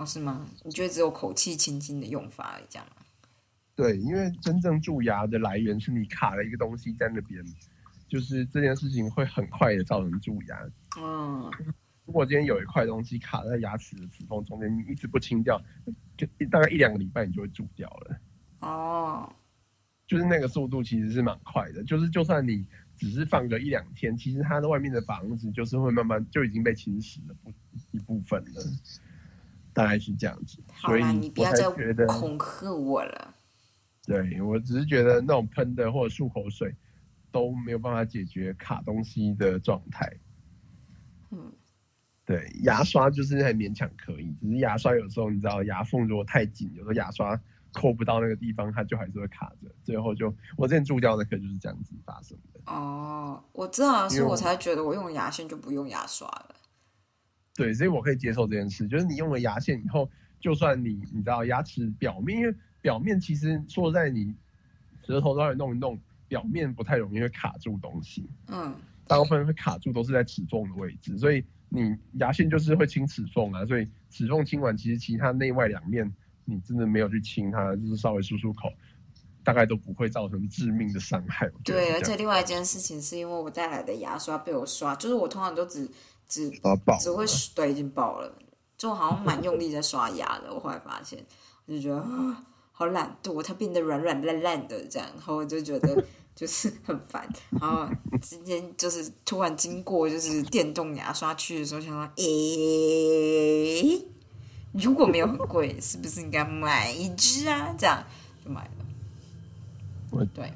[0.01, 0.47] 哦，是吗？
[0.65, 3.03] 你觉得只有口气清新的用法而已，这样吗？
[3.77, 7.45] 对，因为真正蛀牙的来源是你卡了一个东西在那边，
[8.09, 10.59] 就是这件事情会很快的造成蛀牙。
[10.99, 11.51] 嗯，
[12.07, 15.61] 如果今天有一块东西卡在牙齿的齿缝中间，你一直不清掉，
[16.17, 18.21] 就大概一两个礼拜你就会蛀掉了。
[18.61, 19.31] 哦，
[20.07, 27.53] 就是那个速度其实是蛮快的，就是就算你只是放个一两天，其实它的外面的房子就是会慢慢就已经被侵蚀了不
[27.93, 28.63] 一部分了，
[29.81, 30.59] 大概是这样子。
[30.76, 33.35] 所以，你不要再觉得，恐吓我了。
[34.05, 36.74] 对我只是觉得那种喷的或者漱口水
[37.31, 40.11] 都没有办法解决卡东西的状态。
[41.31, 41.53] 嗯，
[42.24, 47.41] 对，牙刷就是还勉强可以，只是牙刷有时候你知道牙缝如果太紧，有时候牙刷
[47.72, 52.61] 扣不到那个地方，它就还是会卡着，最后就我之前蛀掉那颗就是这样子发生的。
[52.72, 56.57] 哦，我知道，所以我才觉得我用牙线就不用牙刷了。
[57.61, 60.09] 对，所以我可以接受这件事，就是你用了牙线以后，
[60.41, 64.35] 就算你你知道牙齿表面，因为表面其实说在你
[65.07, 68.75] 舌头稍微弄一弄，表面不太容易会卡住东西，嗯，
[69.07, 76.11] 大部分会卡住都是在齿缝的位置，所以你牙线就是会清齿缝啊，所以齿缝清完，其实其他内外两面
[76.47, 78.73] 你真的没有去清它，就是稍微漱漱口，
[79.45, 81.51] 大概都不会造成致命的伤害。
[81.63, 85.87] 对，而且另外一件事情是因为我带来的牙刷被我刷，就是我通常都只
[86.31, 88.33] 只刷爆只会对已经爆了，
[88.78, 90.55] 就我好像蛮用力在刷牙的。
[90.55, 91.22] 我后来发现，
[91.66, 96.05] 我就觉得啊，好懒惰，它变得软软烂烂的这样，然后我就觉得
[96.35, 97.28] 就是很烦。
[97.61, 97.87] 然后
[98.22, 104.07] 今天就是突然经过就是电动牙刷区的时候，想到，诶、
[104.72, 107.74] 如果没有很贵，是不是应该买一支啊？
[107.76, 108.03] 这样
[108.45, 108.70] 就买了。
[110.12, 110.53] 我对，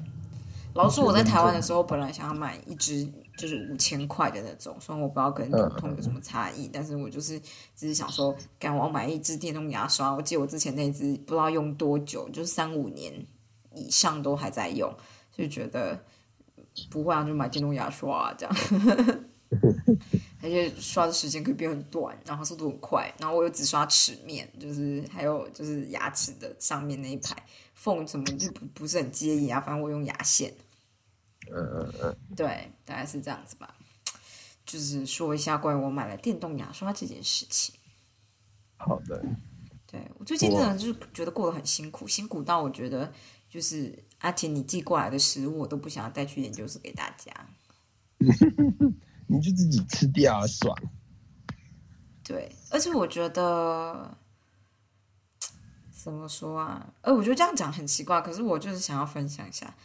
[0.73, 7.39] 老实说，我在台湾的时候，本来想要买一支就是五千块的那种，虽然我不知道跟普通有什么差异，但是我就是
[7.75, 10.13] 只是想说，赶我要买一支电动牙刷。
[10.13, 13.13] 我记得我之前那支不知道用多久，就是三五年
[13.73, 14.89] 以上都还在用，
[15.35, 15.99] 就觉得
[16.89, 18.55] 不会啊，就买电动牙刷、啊、这样。
[20.41, 27.35] 而且刷的时间可以变很短，然后速度很快，然后我又只刷齿面，就是还有就是牙齿的上面那一排
[27.73, 30.53] 缝什么就不不是很介意啊，反正我用牙线。
[31.51, 33.75] 嗯嗯嗯，对，大概是这样子吧。
[34.65, 37.75] 就是说一下关于我买了电动牙刷这件事情。
[38.77, 39.23] 好的，
[39.85, 43.13] 对我最近真的就是觉得过得很辛苦，辛苦到我觉得
[43.49, 47.31] 就是阿婷你寄过来的食物我都不想要带去研究室给大家。
[49.27, 50.75] 你就自己吃掉啊，爽。
[52.23, 54.17] 对，而且我觉得
[55.91, 56.93] 怎么说啊？
[57.01, 59.75] 呃，我觉得这样讲很奇怪，可是我就是想要分享一下，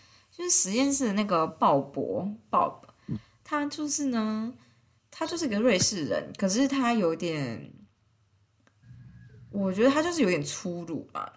[0.41, 2.76] 就是实验室的那个鲍勃 Bob，
[3.45, 4.51] 他就是呢，
[5.11, 7.70] 他就是个瑞士人，可是他有点，
[9.51, 11.30] 我觉得他就是有点粗鲁吧。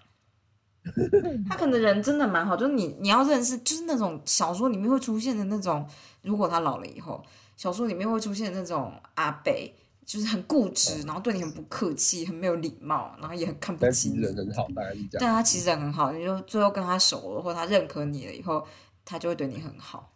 [1.49, 5.85] 他可能人真的蛮好，就是你你要认识，就是那种小说里面会出现的那种，
[6.21, 7.21] 如果他老了以后，
[7.57, 9.75] 小说里面会出现的那种阿北，
[10.05, 14.15] 就是很固执，然后对你很不客气，很没有礼貌，然后也很看不起你。
[14.15, 15.19] 实人很好，大概是这样。
[15.19, 18.65] 但他其实人很好，你就最后跟他熟了，或者他认可你了以后，
[19.05, 20.13] 他就会对你很好，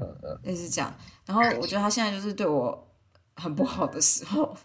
[0.00, 0.94] 嗯嗯，类似这样。
[1.26, 2.90] 然后我觉得他现在就是对我
[3.36, 4.56] 很不好的时候，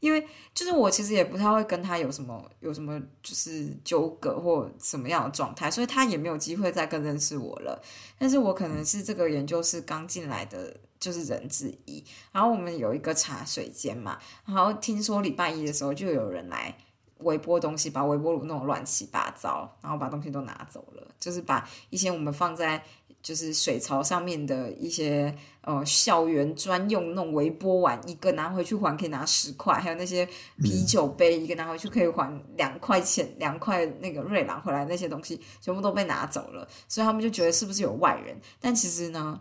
[0.00, 7.82] 因为就是我其实也不太会跟他有什么有什么就是纠葛或什么样的状态，所以他也没有机会再更认识我了。
[8.18, 16.76] 但是我可能是这个研究室刚进来的就是人之一，然后我们有一个茶水间嘛，然后听说礼拜一的时候就有人来。
[17.20, 22.82] 微波东西，把微波炉弄得乱七八糟，然后把东西都拿走了，就是把一些我们放在
[23.22, 30.28] 就是水槽上面的一些呃校园专用那种微波碗，一个拿回去还可以拿十块，还有那些
[30.62, 38.38] 啤酒杯，一个拿回去可以还两块钱，两块那个瑞郎回来那些东西全部都被拿走了，所以他们就觉得是不是有外人？
[38.60, 39.40] 但其实呢，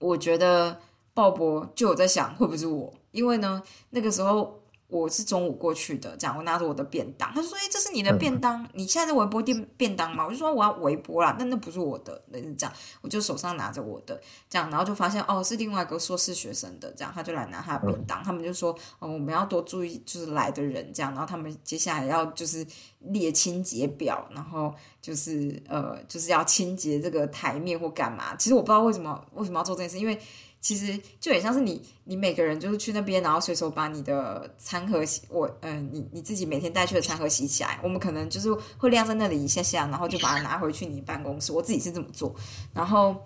[0.00, 0.80] 我觉得
[1.14, 4.60] 鲍勃就有在想会不会是我，因为呢那个时候。
[4.88, 14.18] 我是中午过去的，这样我拿着我的便当，他就说：“哎、这是你的便当，你现在在微波店便当吗？”我就说：“我要微波啦，但那不是我的。”那是这样，我就手上拿着我的，
[14.48, 22.66] 这样，然后就发现哦，是另外一个硕士学生的，这样他就来拿他的便当，他们就说：“哦，我们要多注意，就是来的人这样。”然后他们接下来要就是
[23.00, 28.34] 列清洁表，然后就是呃，就是要清洁这个台面或干嘛。
[28.36, 30.18] 其实我不知道为什么为什么要做这件事，因为。
[30.60, 37.78] 其实就很像是你，你每个人就是去那边，然后随手把你的餐盒洗，我嗯、呃，你你自己每天带去的餐盒洗起来。
[37.82, 41.52] 我们可能就是会晾在那里一下下，然后就把它拿回去你办公室。
[41.52, 42.34] 我自己是这么做，
[42.74, 43.16] 然后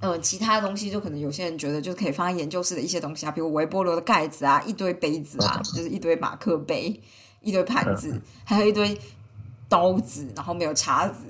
[0.00, 7.00] 呃，其他的东西就可能有些人觉得就是可以放在研究室的一些东西啊，比如微波炉的盖子啊，一堆杯子啊，就是一堆马克杯，
[7.40, 8.96] 一堆盘子，还有一堆
[9.68, 11.24] 刀子，然后没有叉子。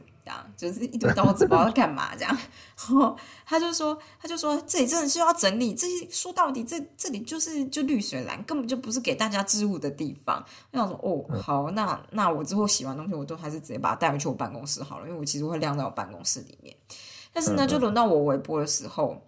[0.57, 2.35] 就是一堆刀子，不知道在干嘛这样。
[2.35, 10.45] 然后他就说，他就说这里真的是要整理，这些说到底这这里就是就绿水蓝，根本就不是给大家置物的地方。
[10.73, 16.75] 我想说，哦，好，那那我之后洗完东西，我都还是直接把它带回去我办公室好了，因为我其实会晾在我办公室里面。
[17.33, 19.23] 但是呢，就轮到我微波的时候，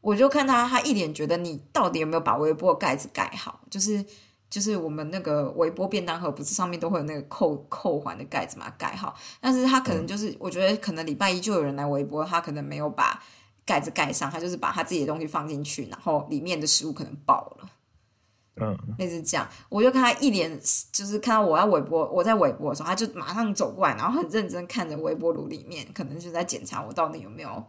[0.00, 4.04] 我就看他，他一脸觉得你到底有没有把微波的盖子盖好，就是。
[4.50, 9.14] 就是我们那个微波便当盒，不是上面都会有那个扣扣环的盖子嘛，盖好。
[9.40, 13.22] 但是他可能就是，我觉得可能礼拜一就有人来微波，他可能没有把
[13.64, 17.70] 盖子盖上，他就是把他自己的东西放进去，然后里面的食物可能爆了，
[18.56, 19.48] 嗯，类似这样。
[19.68, 27.64] 我就看他一脸，就是看到我要微波，我在微波的时候，他就马上走过来，然后很认真看着微波炉里面，可能就在检查我到底有没有，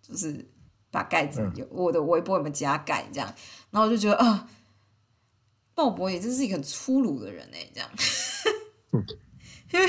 [0.00, 0.48] 就是
[0.92, 3.28] 把盖子有我的微波有没有加盖这样。
[3.72, 4.48] 然后我就觉得啊。
[5.78, 7.88] 鲍勃也真是一个很粗鲁的人哎，这样，
[9.70, 9.86] 因为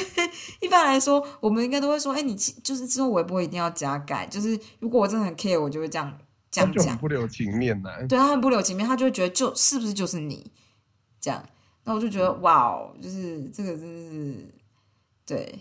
[0.59, 6.15] 一般来说，我们应该都会说，哎，你就是之后微博一定要加改，就是如果我真的很 care，我就会这样
[6.51, 7.89] 这样讲，不留情面呢。
[8.07, 10.51] 对他很不留情面，他就会觉得就是不是就是你
[11.19, 11.43] 这样，
[11.85, 14.53] 那我就觉得哇哦，就是这个真的是
[15.25, 15.59] 对。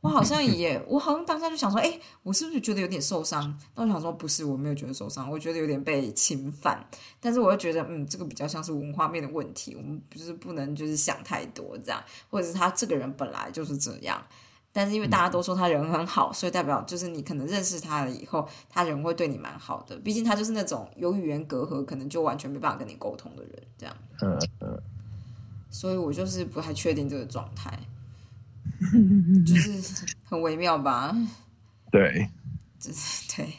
[0.00, 3.54] 我好像也，我好像当下就想说，哎，我是不是觉得有点受伤？
[3.74, 6.82] 那我想说，不是，我没有觉得受伤，我觉得有点被侵犯。
[7.20, 14.22] 但是我又觉得，嗯，这个比较像是文化面的问题，我们不是不能就是想太多这样，或者是他这个人本来就是这样。
[14.72, 19.98] 但是因为大家都说他人很好，所以代表就是你可能认识他了以后，他人会对你蛮好的。
[19.98, 23.94] 毕竟他就是那种有语言隔阂，可能就完全没办法跟你沟通的人，这样。
[24.22, 24.80] 嗯嗯。
[25.68, 27.78] 所以我就是不太确定这个状态。
[29.46, 31.14] 就是很微妙吧？
[31.92, 32.30] 对，
[32.78, 33.52] 就是对，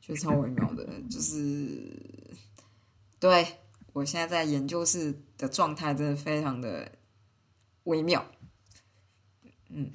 [0.00, 0.86] 就超微妙的。
[1.10, 1.92] 就是
[3.18, 3.46] 对
[3.92, 6.92] 我现在在研究室的状态，真的非常的
[7.84, 8.24] 微妙。
[9.70, 9.90] 嗯，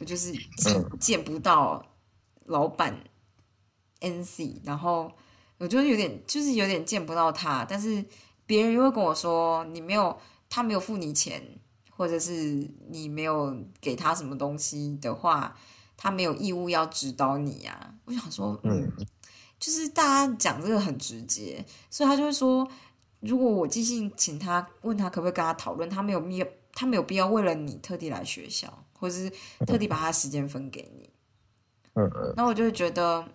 [0.00, 1.96] 我就是见见不到
[2.44, 3.02] 老板
[4.00, 5.10] NC，然后
[5.56, 8.04] 我就有点，就是有点见不到他，但是
[8.44, 10.20] 别人又会跟我说，你没有，
[10.50, 11.42] 他没有付你钱。
[11.98, 15.56] 或者是你没有给他什么东西的话，
[15.96, 17.92] 他没有义务要指导你呀。
[18.04, 18.88] 我想说，嗯，
[19.58, 22.66] 就是大家讲这个很直接，所以他就会说，
[23.18, 29.28] 如果我寄信请他问他可不可以跟他讨论，他没有必要他没有必要为了你特地来学校，或者是
[29.66, 31.10] 特地把他时间分给你。
[31.94, 33.26] 嗯嗯，那我就会觉得，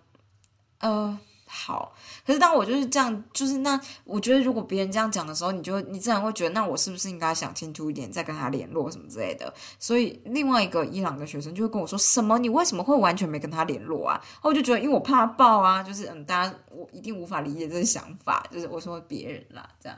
[0.80, 1.18] 呃。
[1.56, 1.94] 好，
[2.26, 9.54] 可是当我就是这样，就是那我觉得，如果别人这样讲的时候，你就你自然会觉得，那我是不是应该想清楚一点，再跟他联络什么之类的？
[9.78, 12.36] 所以另外一个伊朗的学生就会跟我说：“什么？
[12.40, 19.96] 你为什么会完全没跟他联络啊？”然后我就觉得，因为我怕爆啊，就是嗯，大家我一定无法理解这个想法，就是我说别人啦，这样，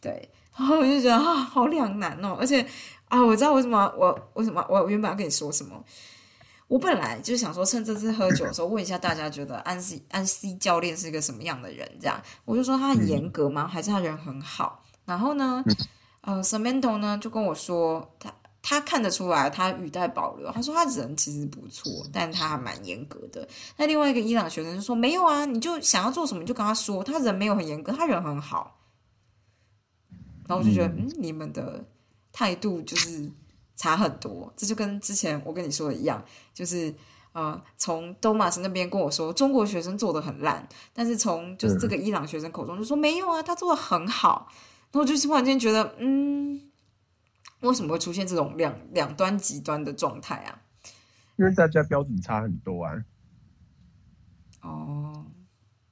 [0.00, 2.66] 对，然后我就觉得啊，好两难哦，而且
[3.08, 5.84] 啊，我知道为什么我为什么我原本要跟你说什么。
[6.70, 11.84] 我本来就想说，趁这次喝酒的时候，问一下大家觉得安西安西教练是一个什么样的人？
[12.00, 13.66] 这样，我就说他很严格吗？
[13.66, 14.80] 还是他人很好？
[15.04, 15.64] 然后呢，
[16.20, 20.48] 呃，Samantha 呢就跟我说，他他看得出来，他语带保留。
[20.52, 23.48] 他说他人其实不错，但他还蛮严格的。
[23.76, 28.78] 那另外一个伊朗学生就说，没有啊，你就想要做什么你就跟他说，他人没有很严格，他人很好。
[30.46, 31.84] 然后我就觉得，嗯，你们的
[32.30, 33.28] 态度就是。
[33.80, 36.22] 差很多，这就跟之前我跟你说的一样，
[36.52, 36.94] 就是
[37.32, 44.52] 呃，从 Domas 那边跟我说中国学生做的很烂，但是从就是这个伊朗学生口中就说没有啊，他做的很好，
[44.92, 46.60] 然后就突然间觉得，嗯，
[47.60, 50.60] 为什么会出现这种两两端极端的状态啊？
[51.36, 53.02] 因为大家标准差很多啊。
[54.60, 55.24] 哦，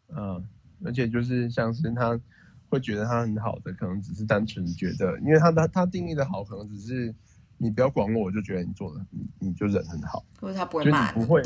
[0.09, 0.47] 嗯，
[0.85, 2.21] 而且就是像是他
[2.69, 7.15] 会觉得他很好的，可能只是单纯觉得，因为他他他定义的好，可能只是。
[7.59, 10.25] 你不要管我，我就觉得你做的，你你就人很好。
[10.41, 11.43] 或者他不会骂你，不会，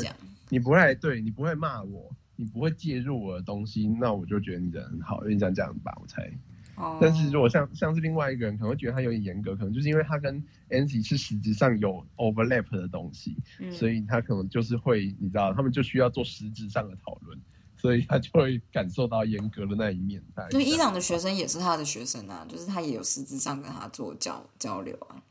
[0.49, 5.23] 你不会对你不会骂我，你不会介入我的东西，那我就觉得你人很好。
[5.23, 6.31] 因为这样这样吧，我猜。
[6.75, 6.97] 哦。
[7.01, 13.35] 但是如果像像是另外一个人，可能会觉得他有点严格，可能就是因为他跟 Ancy 是实质上有 overlap 的东西，
[13.71, 17.39] 所以他可能就是会，你知道，他们就需要做实质上的讨论，
[17.77, 20.21] 所以他就会感受到严格的那一面。
[20.49, 25.21] 对，伊朗的学生也是他的学生啊，就是他也有实质上跟他做交交流啊。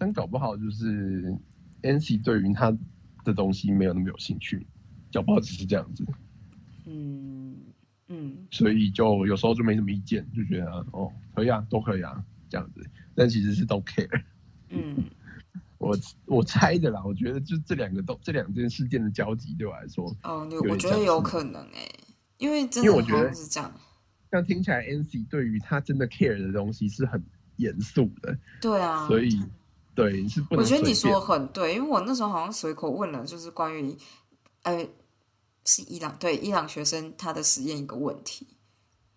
[0.00, 1.36] 但搞不好就是
[1.82, 2.74] Nancy 对于他
[3.22, 4.66] 的东西没有那么有兴趣，
[5.12, 6.02] 搞不好只是这样子。
[6.86, 7.54] 嗯
[8.08, 12.82] 嗯，所以就有时候就没什么意见，就觉得哦可以啊，都可以啊这样子。
[13.14, 14.22] 但其实是都 care。
[14.70, 15.04] 嗯，
[15.76, 15.94] 我
[16.24, 21.86] 我猜的啦，我觉得就这两个都这两件事件的交集对我来说，哦，我觉得有可能哎，
[22.38, 23.70] 因为因为我觉得是这样，
[24.32, 27.22] 像听起来 Nancy 对于他真的 care 的东西是很
[27.56, 28.38] 严肃的。
[28.62, 29.38] 对啊，所以。
[29.94, 33.96] 对，是不能我觉得你说的很对，因为我那时候好像随口问了，就是关于，
[34.62, 34.86] 呃，
[35.64, 38.46] 是伊朗对伊朗学生他的实验一个问题，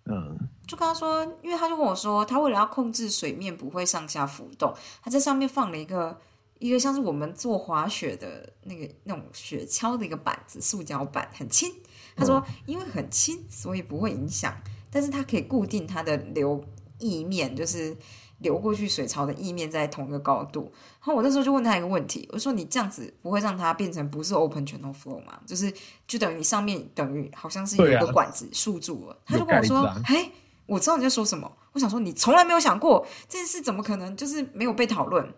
[0.06, 6.20] 嗯就跟他说，因为他就跟我说，他为了要控制水面不会上下浮动，他在上面放了一个
[6.60, 11.72] 一个像是我们做滑雪的那个那种雪橇的一个板子，塑胶板很轻。
[12.16, 14.56] 他说，因为很轻，所以不会影响，
[14.92, 16.64] 但是它可以固定它的流
[17.00, 17.98] 翼面，就是
[18.44, 20.72] 流过去水槽的意面在同一个高度。
[21.00, 25.40] 然后我那时候就问他一个问题，我说你这样子不会让它变成不是 open channel flow 吗？
[25.48, 25.74] 就是
[26.06, 29.18] 就等于你上面等于好像是有一个管子束住了。
[29.26, 30.32] 他就跟我说哎、
[30.68, 31.52] 我知道你在说什么。
[31.72, 35.34] 我想说，你从来没有想过这件事怎么可能就是没有被讨论？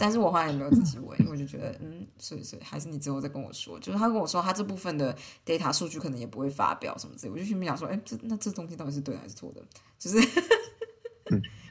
[0.00, 3.78] 但是我后来也没有仔细问，因为我就觉得，嗯，所以所以还是你之后再跟我说。
[3.78, 9.62] 就是他跟我说，他这部分的 data 数据可能也不会发表什么之类，我就心里面想说，哎、这那这东西到底是对还是错的？
[9.98, 10.16] 就是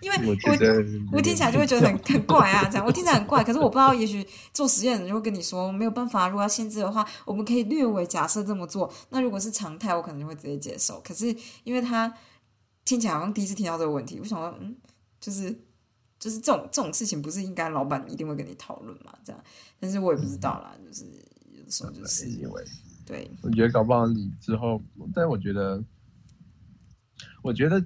[0.02, 3.44] 因为 我我听起来就会觉得很很怪啊，这样我听起来很怪。
[3.44, 8.92] 可是我不知道，也许做实验的人就会跟你说，没有办法，如果要限制的话，我们可以略微假设这么做。
[9.10, 11.02] 那如果是常态，我可能就会直接接受。
[11.04, 12.14] 可是因为他
[12.86, 14.78] 听起来好像第一次听到这个问题，我想说，嗯，
[15.20, 15.54] 就是
[16.20, 19.18] 就是这种这种事情，不是应该老板一定会跟你讨论嘛？
[19.24, 19.44] 这样，
[19.80, 21.06] 但是我也不知道啦，就是
[21.54, 22.64] 有的时候就是因为
[23.06, 24.82] 对，我觉得搞不好你之后，
[25.14, 25.84] 但我觉得，
[27.42, 27.84] 我觉得，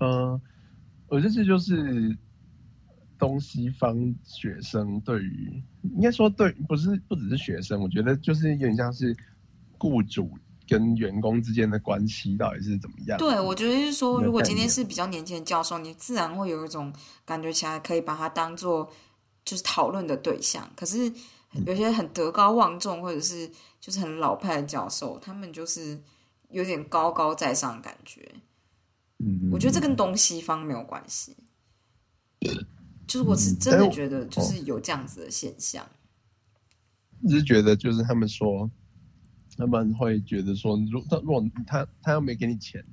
[0.00, 0.40] 呃，
[1.08, 2.16] 我觉得这就是
[3.18, 9.14] 东西方学生对于，应该说对，不是不只是学生，我觉得就是有点像是
[9.78, 10.38] 雇主
[10.68, 13.18] 跟员工之间的关系到底是怎么样。
[13.18, 16.92] 对，我觉得是说，如果今天是比较年轻的教授，你自然会有一种
[17.24, 18.90] 感觉起来可以把他当做
[19.44, 20.70] 就是讨论的对象。
[20.76, 21.12] 可是
[21.66, 23.50] 有些很德高望重，或者是
[23.80, 26.00] 就是很老派的教授，他们就是
[26.50, 28.28] 有点高高在上的感觉。
[29.18, 31.36] 嗯，我觉得这跟东西方没有关系，
[33.06, 35.86] 就是我是嗯真的觉得就是有这样子的现象。
[37.28, 38.68] 只是觉得就是他们说，
[39.56, 42.84] 他们会觉得说，如他如果他他又没给你钱，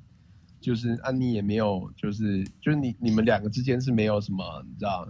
[0.59, 5.07] 就是啊你也没有，就是就是你你们两个之间是没有什么你知道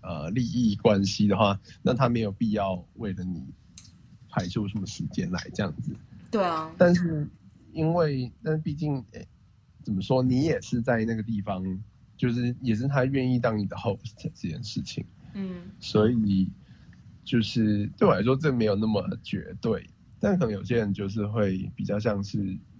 [0.00, 3.44] 呃利益关系的话，那他没有必要为了你
[4.28, 5.94] 排出什么时间来这样子。
[6.30, 7.28] 对啊，但是
[7.72, 9.26] 因为，但是毕竟，诶
[9.84, 11.62] 怎么说，你也是在那个地方，
[12.16, 15.04] 就是也是他愿意当你的 host 这件事情。
[15.34, 16.48] 嗯，所以
[17.22, 19.88] 就是对我来说，这没有那么绝对，
[20.24, 22.38] 但可能有些人就是会比较像是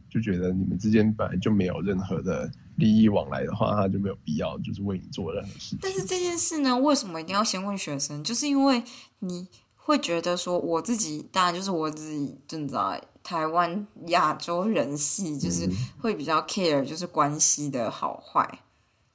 [0.09, 5.79] 就觉得你们之间本来就没有任何的利益往来的话，他就没有必要就是为你做任何事情。
[5.83, 8.25] 但是这件事呢，为什么一定要先问学生？
[8.25, 8.83] 就是因为
[9.19, 15.69] 你会觉得说，我自己当然就是我自己，就你知道，台湾亚洲人系就是
[15.99, 18.59] 会比较 care，就是关系的好坏，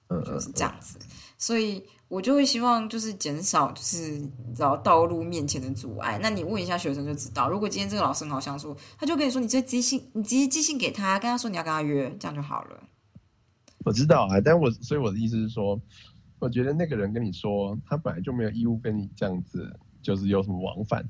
[0.10, 1.00] 嗯就是这样子。
[1.38, 6.20] 所以我就会希望就是减少就是你知道道路面前的阻碍。
[6.22, 12.84] 那你问一下学生就知道，如果今天这个老师很好相处，他就跟你说，你直接寄信，你直接寄信给他，跟他说你要跟他约，这样就好了。
[13.86, 15.80] 我知道啊，但我所以我的意思是说，
[16.40, 21.08] 我觉得那个人跟你说，他本来就没有义务跟你这样子，就是有什么往返，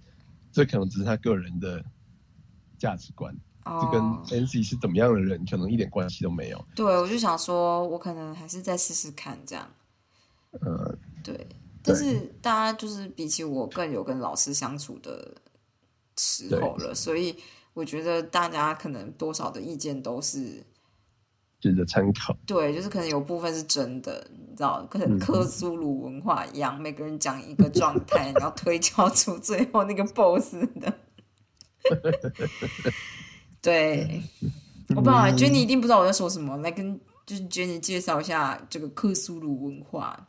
[0.52, 1.82] 这可能只是他个人的
[2.78, 3.34] 价值观，
[3.64, 6.66] 这跟哦，NC 是怎么样的人可能一点关系都没有。
[6.76, 9.66] 对，我就想说，我可能还是再试试看这样。
[10.52, 11.48] 呃，对，
[11.84, 15.36] 但是大家就是比起我更有跟老师相处的
[16.18, 17.36] 时候了，所以
[17.74, 20.66] 我觉得大家可能多少的意见都是
[21.62, 22.36] 值得参考。
[22.48, 30.94] 对，就是可能有部分是真的，你知道，可能嗯克苏鲁文化一样，每个人讲一个状态，然后推敲出最后那个 BOSS 的。
[33.62, 34.24] 对，
[34.90, 40.26] 我不知道、觉得你一定不知道我在说什么，来跟就是觉得你介绍一下这个克苏鲁文化。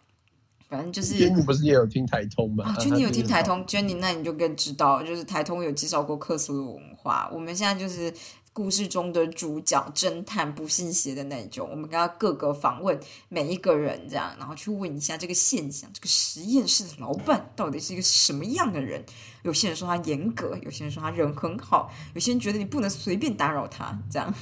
[0.70, 2.64] 反正就是因为你不是也有听台通吗？
[2.64, 7.28] 啊，娟妮有听台通，娟妮那你就更知道，就是台通有介绍过克苏鲁文化。
[7.32, 8.14] 我们现在就是
[8.52, 11.68] 故事中的主角侦探，不信邪的那种。
[11.68, 12.96] 我们跟他各个访问
[13.28, 19.04] 每一个人，这样，然后去问一下这个现象，这个实验室的老板到底是一个什么样的人？
[19.42, 24.32] 有些人说他严格，有些人说他人很好，有些人觉得你不能随便打扰他，这样。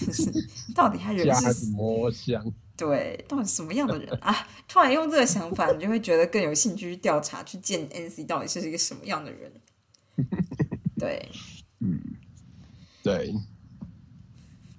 [0.74, 2.42] 到底他人家是什么香？
[2.76, 4.34] 对，到底什么样的人啊？
[4.66, 9.52] 突然用这个想法，你就会觉得更有兴趣去调查，去见 NC 到底是一个什么样的人。
[10.98, 11.28] 对，
[11.80, 12.00] 嗯
[13.02, 13.34] 对，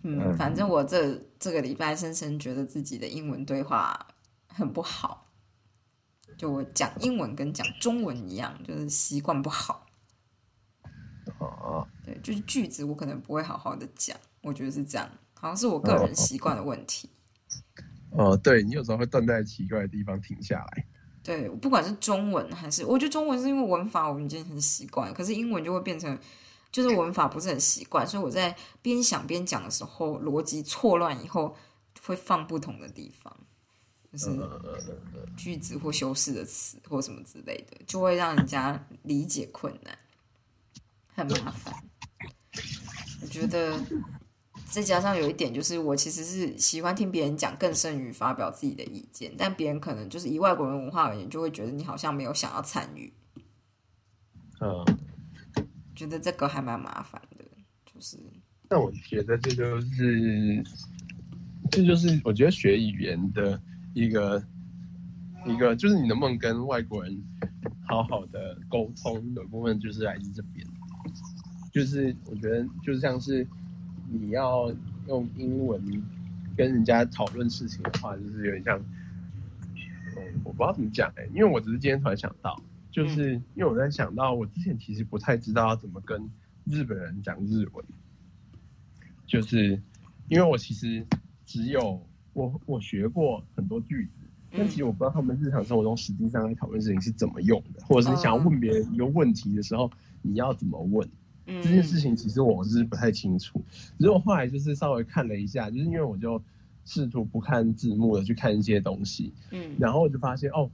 [0.03, 4.07] 嗯，嗯反正我这这个礼拜深深觉得自己的英文对话
[4.47, 5.27] 很不好，
[6.37, 9.85] 就我讲英文跟讲中文一样，就是习惯不好。
[11.39, 17.09] 哦，对，就是句子我可能不会好好的讲，我觉得是这样，好像是我个人习惯的问题。
[17.09, 17.11] 哦，
[18.41, 20.85] 对你有时候会断在奇怪的地方停下来。
[21.23, 26.15] 对，不管是中文还是，我觉得中文是因为文法我们已经很习惯，可是英文就会变成
[26.71, 31.57] 就是文法不是很习惯，所以我在边想边讲的时候，逻辑错乱以后
[32.03, 33.35] 会放不同的地方，
[34.11, 34.39] 就是
[35.35, 39.97] 句子或修饰的词或什么之类的，就会让人家理解困难，
[41.15, 41.73] 很麻烦。
[43.23, 43.79] 我觉得。
[44.65, 49.31] 再加上有一点，就是我其实是喜欢听别人讲，更胜于发表自己的意见。
[49.37, 53.13] 但别人可能就是以外国人文化而言，就会觉得你好像没有想要参与。
[54.59, 54.83] 嗯，
[55.95, 57.45] 觉得这个还蛮麻烦的，
[57.85, 58.17] 就是。
[58.67, 60.63] 但我觉得这就是，
[61.71, 63.61] 这就是我觉得学语言的
[63.93, 64.43] 一个
[65.45, 67.23] 一个，就是你能不能跟外国人
[67.87, 70.67] 好好的沟通，有部分就是来自这边。
[71.71, 73.47] 就是我觉得，就像是。
[74.19, 74.71] 你要
[75.07, 75.81] 用英文
[76.55, 78.79] 跟人家讨论事情的话，就是有点像，
[80.17, 82.61] 嗯，我不知道怎么讲哎，因为我只是今天突然想到，
[82.91, 86.29] 就是因为我在想到我之前其实不太知道要怎么跟
[86.63, 87.85] 日本人讲日文，
[89.25, 89.81] 就是
[90.29, 91.05] 因为我其实
[91.45, 92.01] 只有
[92.33, 94.11] 我我学过很多句子，
[94.51, 101.07] 但其实我不知道他们日常生活中实际上在讨论事情是怎么用的，或者是你想要问别人一个问题的时候，你要怎么问。
[101.45, 103.63] 这件事情其实我是不太清楚，
[103.97, 106.41] 只是我后来就是稍微看了一下，就是因为我就
[106.83, 110.69] 试图不看字幕的去看一些东西，嗯，然后我就发现哦，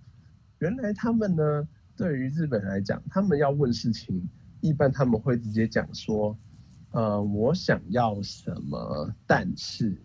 [0.59, 4.29] 原来他们呢，对于日本来讲，他们要问事情，
[4.61, 6.37] 一般他们会直接讲说，
[6.91, 9.95] 呃，我想要什么，但是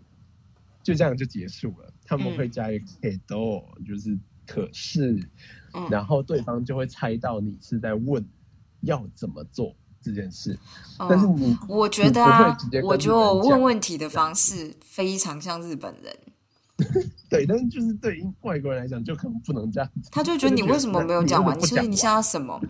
[0.83, 2.85] 就这样就结束了，他们会加一个
[3.25, 5.29] do，就是可是，
[5.89, 8.25] 然后对方就会猜到你是在问
[8.81, 9.75] 要怎么做。
[10.07, 10.57] 这件事，
[10.97, 16.17] 但是你我觉得啊，我觉得我问问题的方式非常像日本人。
[17.29, 19.89] 对，但是就是对于外国人来讲，就可能不能这样。
[20.11, 21.57] 他就觉得你为什么没有讲完？
[21.59, 22.61] 你说你想要什么？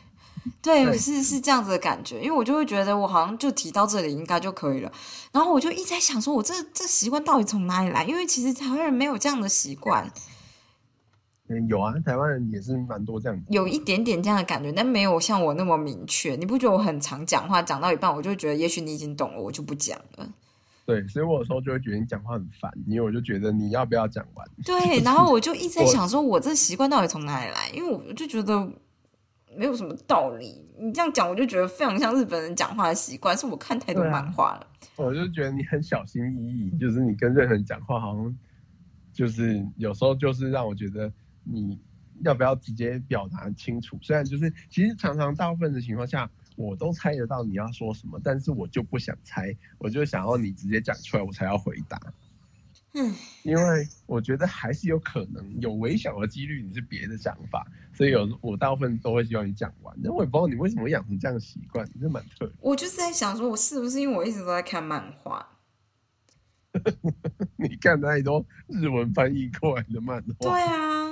[0.60, 2.20] 对，是是这样子的感觉。
[2.20, 4.92] 因为我就会觉得我好像就提到这里应该就可以了。
[5.32, 8.04] 然后我就一直在想，说我这这习惯到底从哪里来？
[8.04, 10.12] 因为其实台湾人没有这样的习惯。
[11.48, 16.34] 嗯，有啊，台湾人也是蛮多这样，有一点点这样的感觉，但没有像我那么明确。
[16.36, 20.26] 你不觉得我很常讲话，讲到一半，我就觉得也许你已经懂了，我就不讲了。
[20.86, 24.48] 对，所以我有时候就会觉得你讲话很烦，因为我就觉得你要不要讲完？
[24.64, 27.68] 对，然后我就一直在想，说我这习惯到底从哪里来？
[27.74, 28.66] 因为我就觉得
[29.54, 30.66] 没有什么道理。
[30.78, 34.66] 你这样讲，我就觉得非常像日本人讲话的习惯，是我看太多漫画了。
[34.96, 38.34] 我就觉得你很小心翼翼，就是你跟任何人讲话，好像
[39.12, 41.12] 就是有时候就是让我觉得。
[41.44, 41.78] 你
[42.22, 43.98] 要不要直接表达清楚？
[44.02, 52.00] 虽然就是，其实常常大部分的情况下，我都猜得到你要说什么，但是我就不想猜，我就想要你直接讲出来，我才要回答。
[52.96, 53.12] 嗯，
[53.42, 59.92] 因为我觉得还是有可能有微小的几率你是别的想法，所以有我大部分都会希望你讲完。
[60.00, 62.52] 但我也不知道你为什么养成这样的习惯，你是蛮特别。
[62.60, 65.44] 我就是在想说，我是不是因为我一直都在看漫画？
[67.58, 70.50] 你看太多日文翻译过来的漫画？
[70.50, 71.03] 对啊。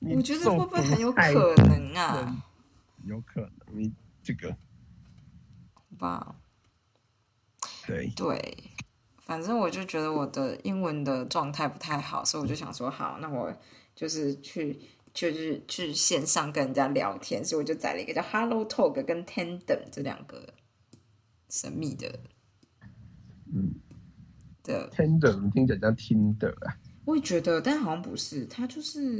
[0.00, 2.42] 我觉得会不会很有可能啊？
[3.04, 4.50] 有可能，你这个，
[5.72, 6.36] 好吧？
[7.86, 8.56] 对对，
[9.18, 13.54] 反正我就觉得我的英文的状态不太好，所以我就想说，好，那我
[13.94, 14.80] 就是去，
[15.12, 20.54] 就是去线上跟人家聊天，所以我就载了一个叫 Hello Talk 跟 Tandem 这两个
[21.48, 22.20] 神秘的，
[23.52, 23.74] 嗯，
[24.62, 26.76] 的 Tandem 听起来像听的啊。
[27.10, 29.18] 我也觉得，但好像不是，他就是，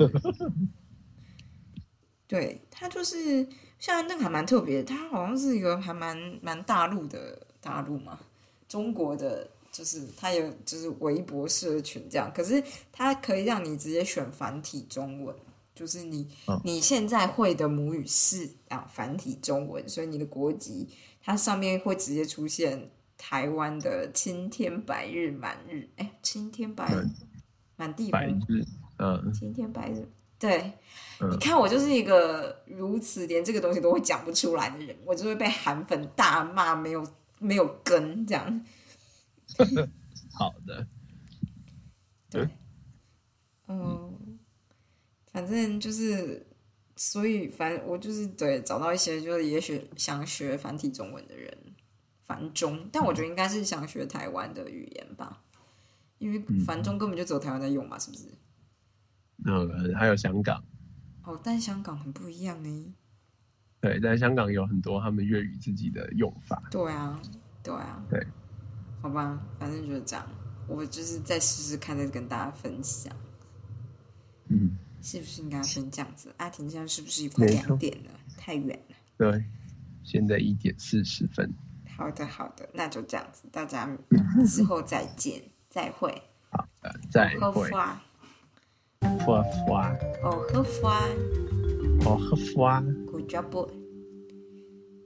[2.28, 3.44] 对他就是
[3.80, 8.20] 像那个还蛮特别，他好像是一个还蛮蛮大陆的大陆嘛，
[8.68, 12.62] 中国的就是他有就是微博社群这样，可是
[12.92, 15.34] 他可以让你直接选繁体中文，
[15.74, 16.28] 就是你
[16.62, 20.88] 你现在会的母语是啊繁体中文，所以你的国籍
[21.20, 22.88] 它上面会直接出现
[23.18, 27.04] 台湾的青天白日满日，哎，青天白日。
[27.80, 28.62] 满地白日，
[28.98, 30.06] 嗯，晴天白日，
[30.38, 30.70] 对，
[31.30, 37.02] 你看我就是一个如此连这个东西都会讲不出来的人，我就会被韩粉大骂，没有
[37.38, 38.64] 没有根这样。
[40.36, 40.86] 好的，
[42.28, 42.46] 对，
[43.66, 44.38] 嗯，
[45.32, 46.46] 反正就是，
[46.96, 51.56] 所以反我就是对找到一些就是也许想学繁体中文的人，
[52.26, 55.42] 繁中，但我觉得应该是想学台湾的语言吧。
[56.20, 58.24] 因为繁中根本就只有台湾在用嘛，是不是？
[59.46, 60.62] 嗯，还有香港。
[61.24, 62.94] 哦，但香港很不一样呢。
[63.80, 66.62] 对，在香港有很多他们粤语自己的用法。
[66.70, 67.20] 对啊，
[67.62, 68.04] 对啊。
[68.10, 68.26] 对。
[69.00, 70.26] 好吧，反正就是这样。
[70.68, 73.10] 我就是再试试看，再跟大家分享，
[74.48, 76.32] 嗯，是不是应该先这样子？
[76.36, 78.10] 阿婷现在是不是快两点了？
[78.36, 78.94] 太远了。
[79.16, 79.42] 对，
[80.04, 81.50] 现在一点四十分。
[81.96, 83.90] 好的，好的，那就这样子，大家
[84.46, 87.70] 之后再见，再会，好的，再喝会。
[93.06, 93.68] ，Good job，